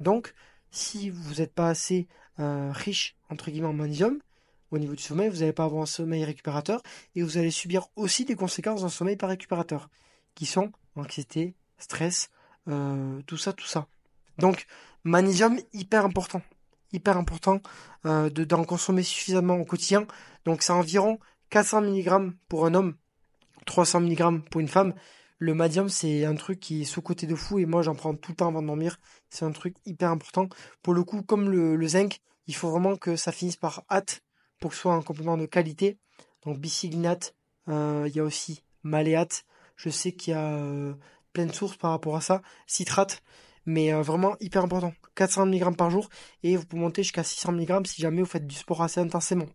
Donc, 0.00 0.34
si 0.70 1.10
vous 1.10 1.34
n'êtes 1.34 1.54
pas 1.54 1.68
assez 1.68 2.06
euh, 2.40 2.70
riche 2.72 3.16
entre 3.30 3.50
guillemets 3.50 3.68
en 3.68 3.72
magnésium 3.72 4.18
au 4.70 4.78
niveau 4.78 4.94
du 4.94 5.02
sommeil, 5.02 5.28
vous 5.28 5.38
n'allez 5.38 5.52
pas 5.52 5.64
avoir 5.64 5.82
un 5.82 5.86
sommeil 5.86 6.24
récupérateur 6.24 6.82
et 7.14 7.22
vous 7.22 7.38
allez 7.38 7.50
subir 7.50 7.86
aussi 7.96 8.24
des 8.24 8.34
conséquences 8.34 8.82
d'un 8.82 8.88
sommeil 8.88 9.16
pas 9.16 9.26
récupérateur, 9.26 9.88
qui 10.34 10.46
sont 10.46 10.72
anxiété, 10.96 11.54
stress, 11.78 12.30
euh, 12.68 13.20
tout 13.26 13.36
ça, 13.36 13.52
tout 13.52 13.66
ça. 13.66 13.86
Donc 14.38 14.66
magnésium 15.04 15.58
hyper 15.72 16.04
important, 16.04 16.42
hyper 16.92 17.16
important 17.16 17.60
euh, 18.04 18.28
de 18.30 18.44
d'en 18.44 18.64
consommer 18.64 19.02
suffisamment 19.02 19.56
au 19.56 19.64
quotidien. 19.64 20.06
Donc 20.44 20.62
c'est 20.62 20.72
environ 20.72 21.18
400 21.50 21.82
mg 21.82 22.32
pour 22.48 22.66
un 22.66 22.74
homme, 22.74 22.94
300 23.66 24.00
mg 24.02 24.42
pour 24.50 24.60
une 24.60 24.68
femme. 24.68 24.94
Le 25.40 25.54
magnésium, 25.54 25.88
c'est 25.88 26.24
un 26.24 26.34
truc 26.34 26.58
qui 26.58 26.82
est 26.82 26.84
sous-côté 26.84 27.28
de 27.28 27.36
fou 27.36 27.60
et 27.60 27.66
moi 27.66 27.82
j'en 27.82 27.94
prends 27.94 28.14
tout 28.14 28.32
le 28.32 28.36
temps 28.36 28.48
avant 28.48 28.60
de 28.60 28.66
dormir. 28.66 28.98
C'est 29.30 29.44
un 29.44 29.52
truc 29.52 29.76
hyper 29.86 30.10
important. 30.10 30.48
Pour 30.82 30.94
le 30.94 31.04
coup, 31.04 31.22
comme 31.22 31.48
le, 31.48 31.86
zinc, 31.86 32.20
il 32.48 32.56
faut 32.56 32.70
vraiment 32.70 32.96
que 32.96 33.14
ça 33.14 33.30
finisse 33.30 33.56
par 33.56 33.84
hâte 33.88 34.22
pour 34.58 34.70
que 34.70 34.76
ce 34.76 34.82
soit 34.82 34.94
un 34.94 35.02
complément 35.02 35.36
de 35.36 35.46
qualité. 35.46 35.96
Donc 36.44 36.58
bicyglinate, 36.58 37.36
euh, 37.68 38.04
il 38.08 38.16
y 38.16 38.20
a 38.20 38.24
aussi 38.24 38.64
maléate. 38.82 39.44
Je 39.76 39.90
sais 39.90 40.10
qu'il 40.10 40.32
y 40.32 40.36
a 40.36 40.54
euh, 40.54 40.94
plein 41.32 41.46
de 41.46 41.52
sources 41.52 41.76
par 41.76 41.92
rapport 41.92 42.16
à 42.16 42.20
ça. 42.20 42.42
Citrate, 42.66 43.22
mais 43.64 43.92
euh, 43.92 44.02
vraiment 44.02 44.36
hyper 44.40 44.64
important. 44.64 44.92
400 45.14 45.46
mg 45.46 45.76
par 45.76 45.90
jour 45.90 46.08
et 46.42 46.56
vous 46.56 46.66
pouvez 46.66 46.82
monter 46.82 47.04
jusqu'à 47.04 47.22
600 47.22 47.52
mg 47.52 47.86
si 47.86 48.02
jamais 48.02 48.22
vous 48.22 48.26
faites 48.26 48.46
du 48.46 48.56
sport 48.56 48.82
assez 48.82 49.00
intensément. 49.00 49.46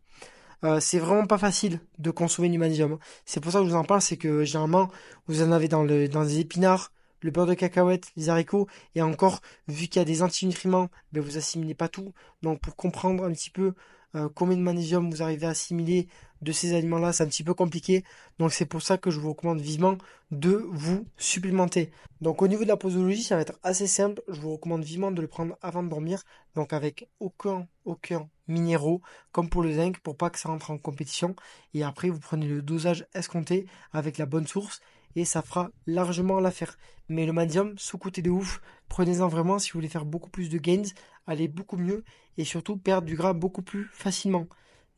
Euh, 0.64 0.80
c'est 0.80 1.00
vraiment 1.00 1.26
pas 1.26 1.38
facile 1.38 1.82
de 2.00 2.12
consommer 2.12 2.50
du 2.50 2.58
magnésium. 2.58 2.98
C'est 3.26 3.42
pour 3.42 3.52
ça 3.52 3.60
que 3.60 3.66
je 3.66 3.72
vous 3.72 3.76
en 3.76 3.84
parle, 3.84 4.02
c'est 4.02 4.18
que 4.18 4.44
généralement 4.44 4.90
vous 5.28 5.42
en 5.42 5.52
avez 5.52 5.68
dans 5.68 5.84
les 5.84 6.40
épinards, 6.40 6.92
le 7.22 7.32
beurre 7.32 7.48
de 7.48 7.54
cacahuète, 7.54 8.12
les 8.16 8.30
haricots, 8.30 8.68
et 8.96 9.02
encore, 9.02 9.42
vu 9.68 9.88
qu'il 9.88 10.00
y 10.00 10.02
a 10.02 10.06
des 10.06 10.22
antinutriments, 10.22 10.90
ben 11.12 11.22
vous 11.22 11.38
assimilez 11.38 11.74
pas 11.74 11.88
tout. 11.88 12.14
Donc 12.42 12.62
pour 12.62 12.76
comprendre 12.76 13.24
un 13.24 13.32
petit 13.32 13.50
peu 13.50 13.74
euh, 14.16 14.30
combien 14.34 14.58
de 14.58 14.62
magnésium 14.62 15.10
vous 15.10 15.24
arrivez 15.24 15.48
à 15.48 15.52
assimiler 15.52 16.08
de 16.42 16.52
ces 16.52 16.74
aliments-là, 16.76 17.14
c'est 17.14 17.24
un 17.24 17.28
petit 17.28 17.44
peu 17.44 17.54
compliqué. 17.54 18.04
Donc 18.40 18.54
c'est 18.54 18.66
pour 18.66 18.82
ça 18.82 18.98
que 18.98 19.10
je 19.10 19.20
vous 19.20 19.30
recommande 19.30 19.60
vivement 19.60 19.98
de 20.32 20.66
vous 20.72 21.06
supplémenter. 21.18 21.92
Donc 22.22 22.42
au 22.42 22.48
niveau 22.48 22.64
de 22.64 22.70
la 22.70 22.78
posologie, 22.78 23.24
ça 23.24 23.36
va 23.36 23.42
être 23.42 23.60
assez 23.64 23.88
simple. 23.88 24.22
Je 24.28 24.40
vous 24.40 24.54
recommande 24.54 24.84
vivement 24.84 25.12
de 25.12 25.22
le 25.22 25.28
prendre 25.28 25.58
avant 25.62 25.84
de 25.84 25.90
dormir. 25.90 26.24
Donc 26.56 26.74
avec 26.74 27.10
aucun, 27.20 27.68
aucun 27.86 28.30
minéraux, 28.48 29.02
comme 29.32 29.50
pour 29.50 29.64
le 29.64 29.74
zinc, 29.74 30.00
pour 30.00 30.18
pas 30.18 30.30
que 30.30 30.40
ça 30.40 30.50
rentre 30.50 30.72
en 30.72 30.78
compétition. 30.78 31.36
Et 31.74 31.84
après, 31.84 32.10
vous 32.10 32.20
prenez 32.20 32.48
le 32.48 32.62
dosage 32.62 33.06
escompté 33.14 33.66
avec 33.92 34.18
la 34.18 34.26
bonne 34.26 34.48
source 34.48 34.82
et 35.16 35.26
ça 35.26 35.42
fera 35.42 35.70
largement 35.86 36.40
l'affaire. 36.40 36.78
Mais 37.10 37.26
le 37.26 37.34
Medium, 37.34 37.78
sous-côté 37.78 38.22
de 38.22 38.30
ouf, 38.30 38.62
prenez-en 38.90 39.28
vraiment 39.28 39.60
si 39.60 39.72
vous 39.72 39.78
voulez 39.78 39.90
faire 39.90 40.06
beaucoup 40.06 40.30
plus 40.30 40.50
de 40.50 40.58
gains, 40.58 40.90
allez 41.28 41.48
beaucoup 41.48 41.78
mieux 41.78 42.04
et 42.38 42.46
surtout 42.46 42.78
perdre 42.78 43.08
du 43.08 43.16
gras 43.16 43.34
beaucoup 43.34 43.62
plus 43.62 43.90
facilement. 43.92 44.48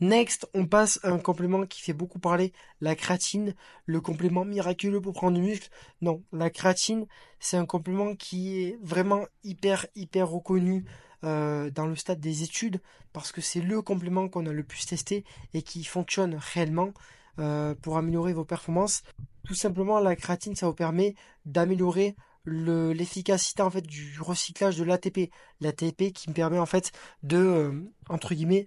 Next, 0.01 0.45
on 0.53 0.65
passe 0.65 0.99
à 1.03 1.09
un 1.09 1.19
complément 1.19 1.65
qui 1.65 1.81
fait 1.81 1.93
beaucoup 1.93 2.19
parler, 2.19 2.51
la 2.81 2.95
créatine, 2.95 3.55
le 3.85 4.01
complément 4.01 4.43
miraculeux 4.43 4.99
pour 4.99 5.13
prendre 5.13 5.37
du 5.37 5.41
muscle. 5.41 5.69
Non, 6.01 6.21
la 6.33 6.49
créatine, 6.49 7.05
c'est 7.39 7.55
un 7.55 7.65
complément 7.65 8.13
qui 8.13 8.61
est 8.61 8.77
vraiment 8.81 9.25
hyper, 9.45 9.87
hyper 9.95 10.29
reconnu 10.29 10.83
euh, 11.24 11.69
dans 11.69 11.86
le 11.86 11.95
stade 11.95 12.19
des 12.19 12.43
études 12.43 12.81
parce 13.13 13.31
que 13.31 13.41
c'est 13.41 13.62
le 13.62 13.81
complément 13.81 14.27
qu'on 14.27 14.45
a 14.45 14.51
le 14.51 14.63
plus 14.63 14.86
testé 14.86 15.24
et 15.53 15.62
qui 15.62 15.84
fonctionne 15.84 16.36
réellement 16.53 16.93
euh, 17.39 17.75
pour 17.75 17.98
améliorer 17.98 18.34
vos 18.34 18.45
performances. 18.45 19.03
Tout 19.45 19.55
simplement, 19.55 20.00
la 20.00 20.15
créatine, 20.15 20.55
ça 20.55 20.67
vous 20.67 20.74
permet 20.74 21.15
d'améliorer 21.45 22.15
l'efficacité 22.45 23.62
en 23.62 23.69
fait 23.69 23.81
du 23.81 24.19
recyclage 24.19 24.77
de 24.77 24.84
l'ATP. 24.84 25.31
L'ATP 25.62 26.13
qui 26.13 26.29
me 26.29 26.34
permet 26.34 26.60
en 26.60 26.65
fait 26.65 26.91
de, 27.24 27.38
euh, 27.38 28.65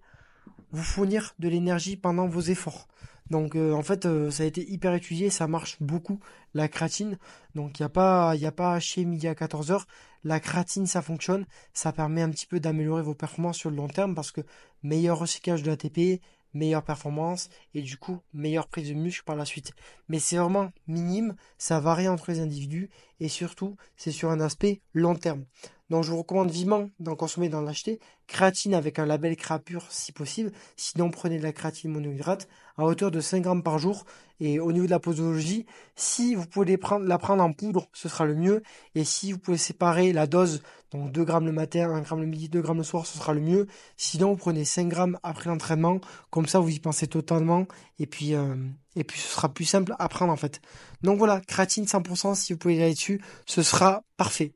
vous 0.70 0.82
fournir 0.82 1.34
de 1.38 1.48
l'énergie 1.48 1.96
pendant 1.96 2.26
vos 2.26 2.40
efforts. 2.40 2.88
Donc 3.30 3.56
euh, 3.56 3.72
en 3.72 3.82
fait 3.82 4.06
euh, 4.06 4.30
ça 4.30 4.42
a 4.42 4.46
été 4.46 4.68
hyper 4.70 4.94
étudié, 4.94 5.30
ça 5.30 5.46
marche 5.46 5.76
beaucoup 5.80 6.20
la 6.54 6.68
créatine. 6.68 7.18
Donc 7.54 7.78
il 7.78 7.82
n'y 7.82 7.86
a 7.86 7.90
pas 7.90 8.34
il 8.36 8.44
a 8.46 8.52
pas 8.52 8.78
chez 8.80 9.04
midi 9.04 9.28
à 9.28 9.34
14h, 9.34 9.84
la 10.24 10.40
créatine 10.40 10.86
ça 10.86 11.02
fonctionne, 11.02 11.46
ça 11.72 11.92
permet 11.92 12.22
un 12.22 12.30
petit 12.30 12.46
peu 12.46 12.60
d'améliorer 12.60 13.02
vos 13.02 13.14
performances 13.14 13.58
sur 13.58 13.70
le 13.70 13.76
long 13.76 13.88
terme 13.88 14.14
parce 14.14 14.32
que 14.32 14.40
meilleur 14.82 15.18
recyclage 15.18 15.62
de 15.62 15.70
l'ATP, 15.70 16.22
meilleure 16.54 16.84
performance 16.84 17.50
et 17.74 17.82
du 17.82 17.98
coup 17.98 18.20
meilleure 18.32 18.68
prise 18.68 18.88
de 18.88 18.94
muscle 18.94 19.24
par 19.24 19.36
la 19.36 19.44
suite. 19.44 19.72
Mais 20.08 20.18
c'est 20.18 20.36
vraiment 20.36 20.70
minime, 20.86 21.36
ça 21.58 21.80
varie 21.80 22.08
entre 22.08 22.30
les 22.30 22.40
individus 22.40 22.90
et 23.20 23.28
surtout 23.28 23.76
c'est 23.96 24.12
sur 24.12 24.30
un 24.30 24.40
aspect 24.40 24.80
long 24.94 25.14
terme. 25.14 25.44
Donc 25.90 26.04
je 26.04 26.10
vous 26.10 26.18
recommande 26.18 26.50
vivement 26.50 26.90
d'en 27.00 27.16
consommer, 27.16 27.48
d'en 27.48 27.66
acheter. 27.66 27.98
Créatine 28.26 28.74
avec 28.74 28.98
un 28.98 29.06
label 29.06 29.36
Créapure 29.36 29.86
si 29.90 30.12
possible. 30.12 30.52
Sinon 30.76 31.10
prenez 31.10 31.38
de 31.38 31.42
la 31.42 31.52
créatine 31.52 31.90
monohydrate 31.90 32.48
à 32.76 32.84
hauteur 32.84 33.10
de 33.10 33.20
5 33.20 33.42
grammes 33.42 33.62
par 33.62 33.78
jour. 33.78 34.04
Et 34.40 34.60
au 34.60 34.70
niveau 34.70 34.86
de 34.86 34.90
la 34.90 35.00
posologie, 35.00 35.66
si 35.96 36.34
vous 36.34 36.46
pouvez 36.46 36.78
la 37.02 37.18
prendre 37.18 37.42
en 37.42 37.52
poudre, 37.52 37.88
ce 37.92 38.08
sera 38.08 38.24
le 38.24 38.36
mieux. 38.36 38.62
Et 38.94 39.04
si 39.04 39.32
vous 39.32 39.38
pouvez 39.38 39.56
séparer 39.56 40.12
la 40.12 40.26
dose, 40.26 40.62
donc 40.92 41.10
2 41.10 41.24
grammes 41.24 41.46
le 41.46 41.52
matin, 41.52 41.90
1 41.90 42.00
gramme 42.02 42.20
le 42.20 42.26
midi, 42.26 42.48
2 42.48 42.60
grammes 42.60 42.78
le 42.78 42.84
soir, 42.84 43.06
ce 43.06 43.18
sera 43.18 43.34
le 43.34 43.40
mieux. 43.40 43.66
Sinon, 43.96 44.30
vous 44.32 44.36
prenez 44.36 44.64
5 44.64 44.88
grammes 44.88 45.18
après 45.22 45.50
l'entraînement. 45.50 46.00
Comme 46.30 46.46
ça, 46.46 46.60
vous 46.60 46.68
y 46.68 46.78
pensez 46.78 47.08
totalement. 47.08 47.66
Et 47.98 48.06
puis, 48.06 48.34
euh, 48.34 48.54
et 48.94 49.04
puis 49.04 49.18
ce 49.18 49.28
sera 49.28 49.48
plus 49.48 49.64
simple 49.64 49.94
à 49.98 50.08
prendre 50.08 50.32
en 50.32 50.36
fait. 50.36 50.60
Donc 51.02 51.18
voilà, 51.18 51.40
créatine 51.40 51.84
100%, 51.84 52.34
si 52.34 52.52
vous 52.52 52.58
pouvez 52.58 52.76
y 52.76 52.82
aller 52.82 52.94
dessus, 52.94 53.20
ce 53.46 53.62
sera 53.62 54.02
parfait. 54.16 54.52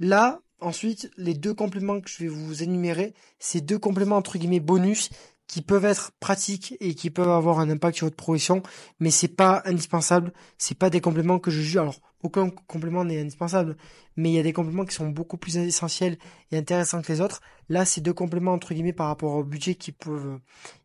Là, 0.00 0.40
Ensuite, 0.60 1.10
les 1.16 1.34
deux 1.34 1.54
compléments 1.54 2.00
que 2.00 2.10
je 2.10 2.18
vais 2.18 2.28
vous 2.28 2.62
énumérer, 2.62 3.14
c'est 3.38 3.60
deux 3.60 3.78
compléments 3.78 4.16
entre 4.16 4.38
guillemets 4.38 4.60
bonus 4.60 5.10
qui 5.46 5.62
peuvent 5.62 5.84
être 5.84 6.12
pratiques 6.20 6.76
et 6.80 6.94
qui 6.94 7.10
peuvent 7.10 7.30
avoir 7.30 7.58
un 7.60 7.70
impact 7.70 7.96
sur 7.96 8.06
votre 8.06 8.16
progression, 8.16 8.62
mais 9.00 9.10
c'est 9.10 9.28
pas 9.28 9.62
indispensable. 9.64 10.32
C'est 10.58 10.76
pas 10.76 10.90
des 10.90 11.00
compléments 11.00 11.38
que 11.38 11.50
je 11.50 11.60
juge. 11.60 11.78
Alors, 11.78 12.00
aucun 12.22 12.50
complément 12.50 13.04
n'est 13.04 13.20
indispensable, 13.20 13.76
mais 14.16 14.30
il 14.30 14.34
y 14.34 14.38
a 14.38 14.42
des 14.42 14.52
compléments 14.52 14.84
qui 14.84 14.94
sont 14.94 15.08
beaucoup 15.08 15.38
plus 15.38 15.56
essentiels 15.56 16.18
et 16.50 16.58
intéressants 16.58 17.00
que 17.00 17.10
les 17.10 17.20
autres. 17.20 17.40
Là, 17.68 17.84
c'est 17.84 18.00
deux 18.00 18.12
compléments 18.12 18.52
entre 18.52 18.74
guillemets 18.74 18.92
par 18.92 19.06
rapport 19.06 19.34
au 19.34 19.44
budget 19.44 19.74
qui 19.76 19.92
peuvent 19.92 20.38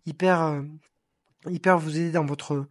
hyper, 0.05 0.63
hyper 1.49 1.77
vous 1.77 1.97
aider 1.97 2.11
dans 2.11 2.25
votre 2.25 2.67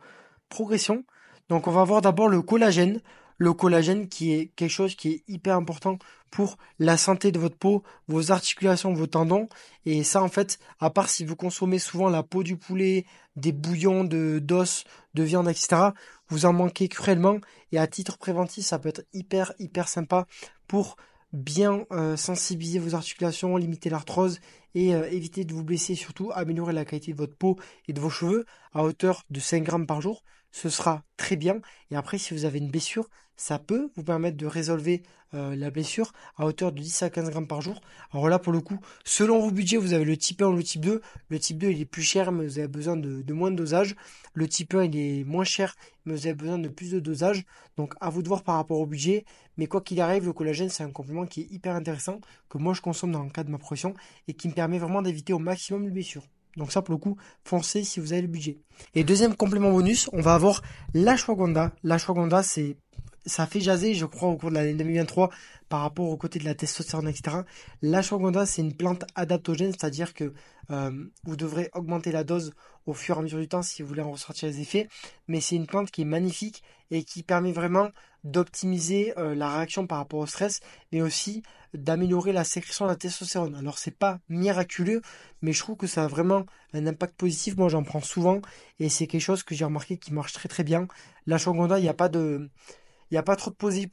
progression. 0.49 1.05
Donc, 1.49 1.67
on 1.67 1.73
va 1.73 1.85
voir 1.85 2.01
d'abord 2.01 2.29
le 2.29 2.41
collagène 2.41 3.01
le 3.43 3.53
collagène 3.53 4.09
qui 4.09 4.33
est 4.33 4.53
quelque 4.55 4.71
chose 4.71 4.95
qui 4.95 5.09
est 5.11 5.25
hyper 5.27 5.57
important 5.57 5.99
pour 6.31 6.59
la 6.79 6.97
santé 6.97 7.33
de 7.33 7.41
votre 7.41 7.57
peau, 7.57 7.83
vos 8.07 8.31
articulations, 8.31 8.95
vos 8.95 9.09
tendons. 9.09 9.49
Et 9.85 10.05
ça, 10.05 10.23
en 10.23 10.29
fait, 10.29 10.61
à 10.79 10.91
part 10.91 11.09
si 11.09 11.25
vous 11.25 11.35
consommez 11.35 11.81
souvent 11.81 12.09
la 12.09 12.23
peau 12.23 12.45
du 12.45 12.57
poulet, 12.57 13.05
des 13.35 13.51
bouillons 13.51 14.05
de 14.05 14.39
d'os, 14.39 14.85
de 15.15 15.25
viande, 15.25 15.49
etc., 15.49 15.91
vous 16.29 16.47
en 16.47 16.53
manquez 16.53 16.89
cruellement. 16.89 17.39
Et 17.73 17.79
à 17.79 17.89
titre 17.89 18.17
préventif, 18.17 18.65
ça 18.65 18.79
peut 18.79 18.89
être 18.89 19.03
hyper, 19.13 19.53
hyper 19.59 19.89
sympa 19.89 20.27
pour 20.69 20.97
bien 21.33 21.85
euh, 21.91 22.17
sensibiliser 22.17 22.79
vos 22.79 22.95
articulations, 22.95 23.57
limiter 23.57 23.91
l'arthrose 23.91 24.39
et 24.77 24.95
euh, 24.95 25.11
éviter 25.11 25.45
de 25.45 25.53
vous 25.53 25.65
blesser, 25.65 25.97
surtout 25.97 26.31
améliorer 26.33 26.73
la 26.73 26.85
qualité 26.85 27.13
de 27.13 27.17
votre 27.17 27.35
peau 27.35 27.59
et 27.89 27.93
de 27.93 28.01
vos 28.01 28.11
cheveux 28.11 28.47
à 28.73 28.85
hauteur 28.85 29.25
de 29.31 29.41
5 29.41 29.65
grammes 29.65 29.87
par 29.87 30.01
jour 30.01 30.23
ce 30.53 30.69
sera 30.69 31.03
très 31.17 31.37
bien. 31.37 31.61
Et 31.91 31.97
après, 31.97 32.19
si 32.19 32.35
vous 32.35 32.45
avez 32.45 32.59
une 32.59 32.71
blessure, 32.71 33.09
ça 33.37 33.59
peut 33.59 33.91
vous 33.97 34.05
permettre 34.05 34.37
de 34.37 34.47
résolver 34.47 35.03
euh, 35.35 35.57
la 35.57 35.71
blessure 35.71 36.13
à 36.37 36.47
hauteur 36.47 36.73
de 36.73 36.81
10 36.81 37.03
à 37.03 37.11
15 37.11 37.31
grammes 37.31 37.47
par 37.47 37.63
jour. 37.63 37.81
Alors 38.13 38.29
là, 38.29 38.39
pour 38.39 38.53
le 38.53 38.61
coup, 38.61 38.79
selon 39.05 39.41
vos 39.41 39.51
budgets, 39.51 39.79
vous 39.79 39.95
avez 39.95 40.05
le 40.05 40.17
type 40.17 40.43
1 40.43 40.47
ou 40.47 40.57
le 40.57 40.63
type 40.63 40.83
2. 40.83 41.01
Le 41.29 41.39
type 41.39 41.59
2, 41.59 41.71
il 41.71 41.81
est 41.81 41.87
plus 41.87 42.03
cher, 42.03 42.31
mais 42.31 42.45
vous 42.45 42.59
avez 42.59 42.69
besoin 42.69 42.97
de, 42.97 43.33
moins 43.33 43.51
de 43.51 43.57
dosage. 43.57 43.97
Le 44.35 44.47
type 44.47 44.75
1, 44.75 44.85
il 44.85 44.97
est 44.97 45.25
moins 45.25 45.45
cher, 45.45 45.75
mais 46.05 46.15
vous 46.15 46.27
avez 46.27 46.35
besoin 46.35 46.59
de 46.59 46.69
plus 46.69 46.91
de 46.93 47.01
dosage. 47.01 47.45
Donc, 47.77 47.95
à 48.01 48.11
vous 48.11 48.23
de 48.23 48.29
voir 48.29 48.43
par 48.43 48.57
rapport 48.57 48.79
au 48.79 48.87
budget. 48.87 49.25
Mais 49.57 49.67
quoi 49.67 49.81
qu'il 49.81 50.01
arrive, 50.01 50.27
le 50.27 50.33
collagène, 50.33 50.69
c'est 50.69 50.85
un 50.85 50.91
complément 50.91 51.27
qui 51.27 51.43
est 51.43 51.51
hyper 51.51 51.75
intéressant, 51.75 52.21
que 52.49 52.59
moi 52.59 52.75
je 52.75 52.81
consomme 52.81 53.13
dans 53.13 53.23
le 53.23 53.31
cadre 53.31 53.49
de 53.49 53.53
ma 53.53 53.59
progression 53.59 53.95
et 54.29 54.35
qui 54.35 54.49
me 54.49 54.55
permet 54.55 54.79
vraiment 54.79 55.03
d'éviter 55.03 55.33
au 55.33 55.39
maximum 55.39 55.85
les 55.85 55.91
blessures. 55.91 56.27
Donc 56.57 56.73
ça, 56.73 56.83
pour 56.83 56.95
le 56.95 56.99
coup, 56.99 57.17
foncez 57.45 57.85
si 57.85 58.01
vous 58.01 58.13
avez 58.13 58.23
le 58.23 58.29
budget. 58.29 58.59
Et 58.95 59.05
deuxième 59.05 59.35
complément 59.35 59.71
bonus, 59.71 60.09
on 60.13 60.21
va 60.21 60.35
avoir 60.35 60.63
l'ashwagandha. 60.95 61.73
L'ashwagandha, 61.83 62.43
c'est 62.43 62.77
ça 63.25 63.47
fait 63.47 63.61
jaser, 63.61 63.95
je 63.95 64.05
crois, 64.05 64.29
au 64.29 64.37
cours 64.37 64.51
de 64.51 64.57
l'année 64.57 64.75
2023 64.75 65.31
par 65.69 65.81
rapport 65.81 66.09
au 66.09 66.17
côté 66.17 66.39
de 66.39 66.45
la 66.45 66.55
testostérone, 66.55 67.09
etc. 67.09 67.39
L'ashwagandha, 67.81 68.47
c'est 68.47 68.63
une 68.63 68.75
plante 68.75 69.05
adaptogène, 69.15 69.71
c'est-à-dire 69.71 70.13
que 70.13 70.33
euh, 70.71 71.05
vous 71.25 71.37
devrez 71.37 71.71
augmenter 71.75 72.13
la 72.13 72.25
dose 72.25 72.53
au 72.87 72.95
fur 72.95 73.17
et 73.17 73.19
à 73.21 73.23
mesure 73.23 73.39
du 73.39 73.49
temps 73.49 73.63
si 73.63 73.83
vous 73.83 73.89
voulez 73.89 74.03
en 74.03 74.11
ressortir 74.11 74.49
les 74.49 74.61
effets. 74.61 74.89
Mais 75.29 75.41
c'est 75.41 75.57
une 75.57 75.67
plante 75.67 75.91
qui 75.91 76.03
est 76.03 76.07
magnifique 76.07 76.63
et 76.91 77.05
qui 77.05 77.23
permet 77.23 77.53
vraiment 77.53 77.91
d'optimiser 78.25 79.17
euh, 79.19 79.35
la 79.35 79.57
réaction 79.57 79.87
par 79.87 79.99
rapport 79.99 80.21
au 80.21 80.27
stress, 80.27 80.61
mais 80.93 81.01
aussi 81.01 81.43
d'améliorer 81.75 82.33
la 82.33 82.45
sécrétion 82.45 82.85
de 82.85 82.91
la 82.91 82.97
testostérone. 82.97 83.55
Alors 83.55 83.79
c'est 83.79 83.97
pas 83.97 84.21
miraculeux, 84.29 85.03
mais 85.41 85.53
je 85.53 85.61
trouve 85.61 85.77
que 85.77 85.87
ça 85.87 86.05
a 86.05 86.07
vraiment 86.07 86.47
un 86.73 86.87
impact 86.87 87.17
positif. 87.17 87.57
Moi 87.57 87.69
j'en 87.69 87.83
prends 87.83 88.01
souvent 88.01 88.41
et 88.79 88.89
c'est 88.89 89.07
quelque 89.07 89.21
chose 89.21 89.43
que 89.43 89.55
j'ai 89.55 89.65
remarqué 89.65 89.97
qui 89.99 90.13
marche 90.13 90.33
très 90.33 90.49
très 90.49 90.65
bien. 90.65 90.87
La 91.27 91.39
il 91.39 91.83
n'y 91.83 91.89
a 91.89 91.95
pas 91.95 92.09
de, 92.09 92.51
il 93.11 93.15
y 93.15 93.19
a 93.19 93.23
pas 93.23 93.37
trop 93.37 93.51
de 93.51 93.57
posi... 93.57 93.93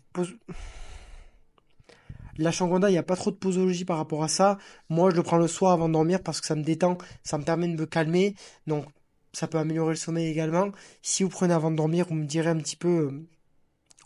La 2.37 2.53
Shangwanda, 2.53 2.89
il 2.89 2.93
n'y 2.93 2.97
a 2.97 3.03
pas 3.03 3.17
trop 3.17 3.31
de 3.31 3.35
posologie 3.35 3.83
par 3.83 3.97
rapport 3.97 4.23
à 4.23 4.29
ça. 4.29 4.57
Moi, 4.87 5.09
je 5.09 5.17
le 5.17 5.23
prends 5.23 5.37
le 5.37 5.49
soir 5.49 5.73
avant 5.73 5.89
de 5.89 5.93
dormir 5.93 6.23
parce 6.23 6.39
que 6.39 6.47
ça 6.47 6.55
me 6.55 6.63
détend, 6.63 6.97
ça 7.21 7.37
me 7.37 7.43
permet 7.43 7.67
de 7.67 7.73
me 7.77 7.85
calmer. 7.85 8.33
Donc, 8.65 8.85
ça 9.33 9.47
peut 9.47 9.57
améliorer 9.57 9.89
le 9.91 9.97
sommeil 9.97 10.27
également. 10.29 10.69
Si 11.01 11.23
vous 11.23 11.29
prenez 11.29 11.53
avant 11.53 11.69
de 11.69 11.75
dormir, 11.75 12.05
vous 12.07 12.15
me 12.15 12.25
direz 12.25 12.49
un 12.49 12.57
petit 12.57 12.77
peu 12.77 12.87
euh, 12.87 13.27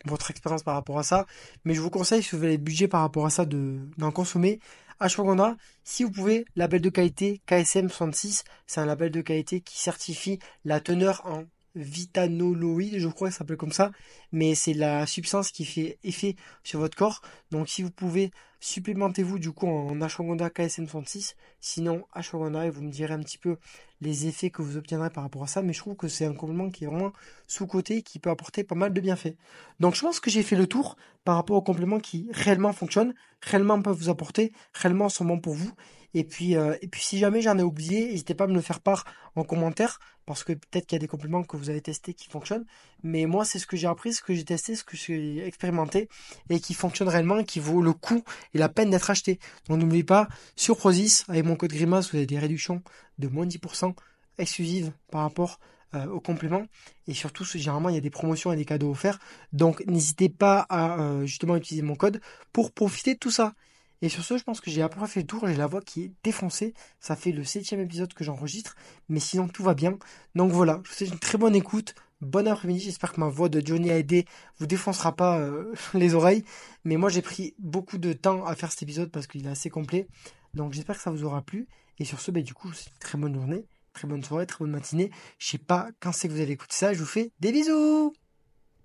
votre 0.06 0.32
expérience 0.32 0.64
par 0.64 0.76
rapport 0.76 1.00
à 1.00 1.04
ça. 1.04 1.26
Mais 1.66 1.74
je 1.74 1.82
vous 1.82 1.90
conseille, 1.90 2.24
si 2.24 2.36
vous 2.36 2.44
avez 2.44 2.58
le 2.58 2.64
budget 2.64 2.88
par 2.88 3.02
rapport 3.02 3.26
à 3.26 3.30
ça, 3.30 3.46
d'en 3.46 4.12
consommer. 4.12 4.60
Ashwagandha, 5.00 5.58
si 5.84 6.04
vous 6.04 6.12
pouvez, 6.12 6.46
label 6.56 6.82
de 6.82 6.90
qualité 6.90 7.42
KSM 7.46 7.90
66, 7.90 8.44
c'est 8.68 8.80
un 8.80 8.86
label 8.86 9.12
de 9.12 9.22
qualité 9.22 9.62
qui 9.62 9.80
certifie 9.80 10.40
la 10.66 10.80
teneur 10.80 11.26
en 11.26 11.44
vitanoloïde, 11.76 13.00
je 13.00 13.08
crois 13.08 13.30
que 13.30 13.34
ça 13.34 13.40
s'appelle 13.40 13.58
comme 13.58 13.72
ça, 13.72 13.92
mais 14.32 14.56
c'est 14.56 14.74
la 14.74 15.06
substance 15.06 15.52
qui 15.52 15.66
fait 15.66 15.98
effet 16.04 16.36
sur 16.64 16.80
votre 16.80 16.98
corps. 16.98 17.22
Donc 17.52 17.70
si 17.70 17.84
vous 17.84 17.92
pouvez, 17.92 18.32
supplémentez-vous 18.60 19.40
du 19.40 19.52
coup 19.52 19.68
en 19.68 20.00
ashwagandha 20.02 20.50
KSM66, 20.50 21.36
sinon 21.60 22.06
ashwagandha 22.14 22.68
et 22.68 22.70
vous 22.70 22.84
me 22.84 22.92
direz 22.92 23.14
un 23.14 23.20
petit 23.20 23.38
peu 23.38 23.58
les 24.02 24.28
effets 24.28 24.50
que 24.50 24.62
vous 24.62 24.78
obtiendrez 24.78 25.10
par 25.10 25.24
rapport 25.24 25.44
à 25.44 25.48
ça, 25.48 25.62
mais 25.62 25.74
je 25.74 25.80
trouve 25.80 25.96
que 25.96 26.08
c'est 26.08 26.26
un 26.26 26.34
complément 26.34 26.70
qui 26.70 26.84
est 26.84 26.88
vraiment 26.88 27.14
sous-côté, 27.48 28.02
qui 28.02 28.20
peut 28.20 28.30
apporter 28.30 28.64
pas 28.64 28.76
mal 28.76 28.94
de 28.94 29.02
bienfaits. 29.02 29.36
Donc 29.80 29.96
je 29.96 30.02
pense 30.02 30.20
que 30.20 30.30
j'ai 30.30 30.44
fait 30.44 30.56
le 30.56 30.68
tour 30.68 30.98
par 31.24 31.36
rapport 31.36 31.56
aux 31.56 31.62
compléments 31.62 32.00
qui 32.00 32.28
réellement 32.32 32.74
fonctionnent, 32.74 33.14
réellement 33.42 33.82
peuvent 33.82 33.98
vous 33.98 34.10
apporter, 34.10 34.52
réellement 34.74 35.10
sont 35.10 35.26
bons 35.26 35.40
pour 35.40 35.54
vous, 35.54 35.72
et 36.14 36.24
puis, 36.24 36.56
euh, 36.56 36.76
et 36.82 36.88
puis 36.88 37.02
si 37.02 37.18
jamais 37.18 37.42
j'en 37.42 37.58
ai 37.58 37.64
oublié, 37.64 38.08
n'hésitez 38.08 38.36
pas 38.36 38.44
à 38.46 38.48
me 38.48 38.54
le 38.54 38.62
faire 38.62 38.80
part 38.80 39.06
en 39.36 39.44
commentaire, 39.44 40.00
parce 40.26 40.44
que 40.44 40.54
peut-être 40.54 40.86
qu'il 40.86 40.96
y 40.96 40.98
a 40.98 41.00
des 41.00 41.08
compléments 41.08 41.44
que 41.44 41.58
vous 41.58 41.70
avez 41.70 41.82
testés 41.82 42.14
qui 42.14 42.30
fonctionnent. 42.30 42.66
Mais 43.04 43.26
moi, 43.26 43.46
c'est 43.46 43.60
ce 43.60 43.68
que 43.68 43.76
j'ai 43.76 43.88
appris, 43.88 44.14
ce 44.14 44.22
que 44.22 44.34
j'ai 44.34 44.46
testé, 44.46 44.76
ce 44.76 44.84
que 44.84 44.96
j'ai 44.96 45.46
expérimenté, 45.46 46.08
et 46.50 46.60
qui 46.60 46.74
fonctionne 46.74 47.10
réellement, 47.10 47.44
qui 47.44 47.60
vaut 47.60 47.82
le 47.82 47.94
coup 47.94 48.24
et 48.54 48.58
la 48.58 48.70
peine 48.70 48.90
d'être 48.90 49.10
acheté. 49.10 49.40
Donc 49.68 49.80
n'oubliez 49.80 50.04
pas, 50.04 50.28
sur 50.56 50.78
Prozis, 50.78 51.24
avec 51.28 51.46
mon 51.46 51.56
code 51.56 51.72
Grimace, 51.72 52.12
vous 52.12 52.18
avez 52.18 52.26
des 52.26 52.40
réductions 52.40 52.82
de 53.20 53.28
moins 53.28 53.46
de 53.46 53.52
10% 53.52 53.94
exclusives 54.38 54.92
par 55.12 55.22
rapport 55.22 55.60
euh, 55.96 56.08
aux 56.08 56.20
compléments. 56.20 56.66
Et 57.08 57.14
surtout, 57.14 57.44
généralement, 57.44 57.90
il 57.90 57.96
y 57.96 57.98
a 58.00 58.02
des 58.02 58.10
promotions 58.10 58.52
et 58.52 58.56
des 58.56 58.66
cadeaux 58.66 58.90
offerts. 58.90 59.20
Donc 59.52 59.84
n'hésitez 59.86 60.30
pas 60.30 60.66
à 60.70 61.00
euh, 61.00 61.26
justement 61.26 61.56
utiliser 61.56 61.84
mon 61.84 61.96
code 61.96 62.20
pour 62.52 62.72
profiter 62.72 63.14
de 63.14 63.20
tout 63.20 63.30
ça. 63.32 63.54
Et 64.04 64.10
sur 64.10 64.22
ce, 64.22 64.38
je 64.38 64.44
pense 64.44 64.60
que 64.60 64.70
j'ai 64.70 64.82
à 64.82 64.90
peu 64.90 64.98
près 64.98 65.08
fait 65.08 65.22
le 65.22 65.26
tour. 65.26 65.48
J'ai 65.48 65.56
la 65.56 65.66
voix 65.66 65.80
qui 65.80 66.04
est 66.04 66.12
défoncée. 66.26 66.74
Ça 67.00 67.16
fait 67.16 67.32
le 67.32 67.46
septième 67.46 67.80
épisode 67.80 68.14
que 68.14 68.26
j'enregistre. 68.26 68.76
Mais 69.08 69.22
sinon, 69.22 69.48
tout 69.48 69.64
va 69.64 69.76
bien. 69.76 69.98
Donc 70.36 70.52
voilà, 70.52 70.82
je 70.84 70.90
vous 70.90 70.96
souhaite 70.96 71.12
une 71.12 71.20
très 71.20 71.38
bonne 71.38 71.56
écoute. 71.56 71.96
Bon 72.20 72.46
après-midi, 72.46 72.82
j'espère 72.82 73.14
que 73.14 73.22
ma 73.22 73.30
voix 73.30 73.48
de 73.48 73.66
Johnny 73.66 73.92
Hallyday 73.92 74.26
vous 74.58 74.66
défoncera 74.66 75.16
pas 75.16 75.40
euh, 75.40 75.74
les 75.94 76.16
oreilles. 76.16 76.44
Mais 76.84 76.98
moi, 76.98 77.08
j'ai 77.08 77.22
pris 77.22 77.56
beaucoup 77.60 77.98
de 77.98 78.12
temps 78.12 78.46
à 78.46 78.56
faire 78.56 78.74
cet 78.74 78.84
épisode 78.84 79.10
parce 79.10 79.26
qu'il 79.26 79.48
est 79.48 79.50
assez 79.50 79.70
complet. 79.70 80.10
Donc 80.54 80.74
j'espère 80.74 80.98
que 80.98 81.02
ça 81.02 81.10
vous 81.10 81.24
aura 81.24 81.42
plu. 81.42 81.70
Et 81.98 82.04
sur 82.04 82.20
ce, 82.20 82.30
bah, 82.30 82.42
du 82.42 82.54
coup, 82.54 82.68
une 82.68 83.00
très 83.00 83.18
bonne 83.18 83.34
journée, 83.34 83.66
très 83.94 84.10
bonne 84.10 84.22
soirée, 84.22 84.46
très 84.46 84.58
bonne 84.60 84.72
matinée. 84.72 85.12
Je 85.40 85.48
sais 85.48 85.58
pas 85.58 85.88
quand 86.02 86.12
c'est 86.12 86.28
que 86.28 86.34
vous 86.34 86.42
allez 86.42 86.52
écouter 86.52 86.76
ça. 86.76 86.92
Je 86.92 87.00
vous 87.00 87.06
fais 87.06 87.32
des 87.40 87.54
bisous 87.54 88.14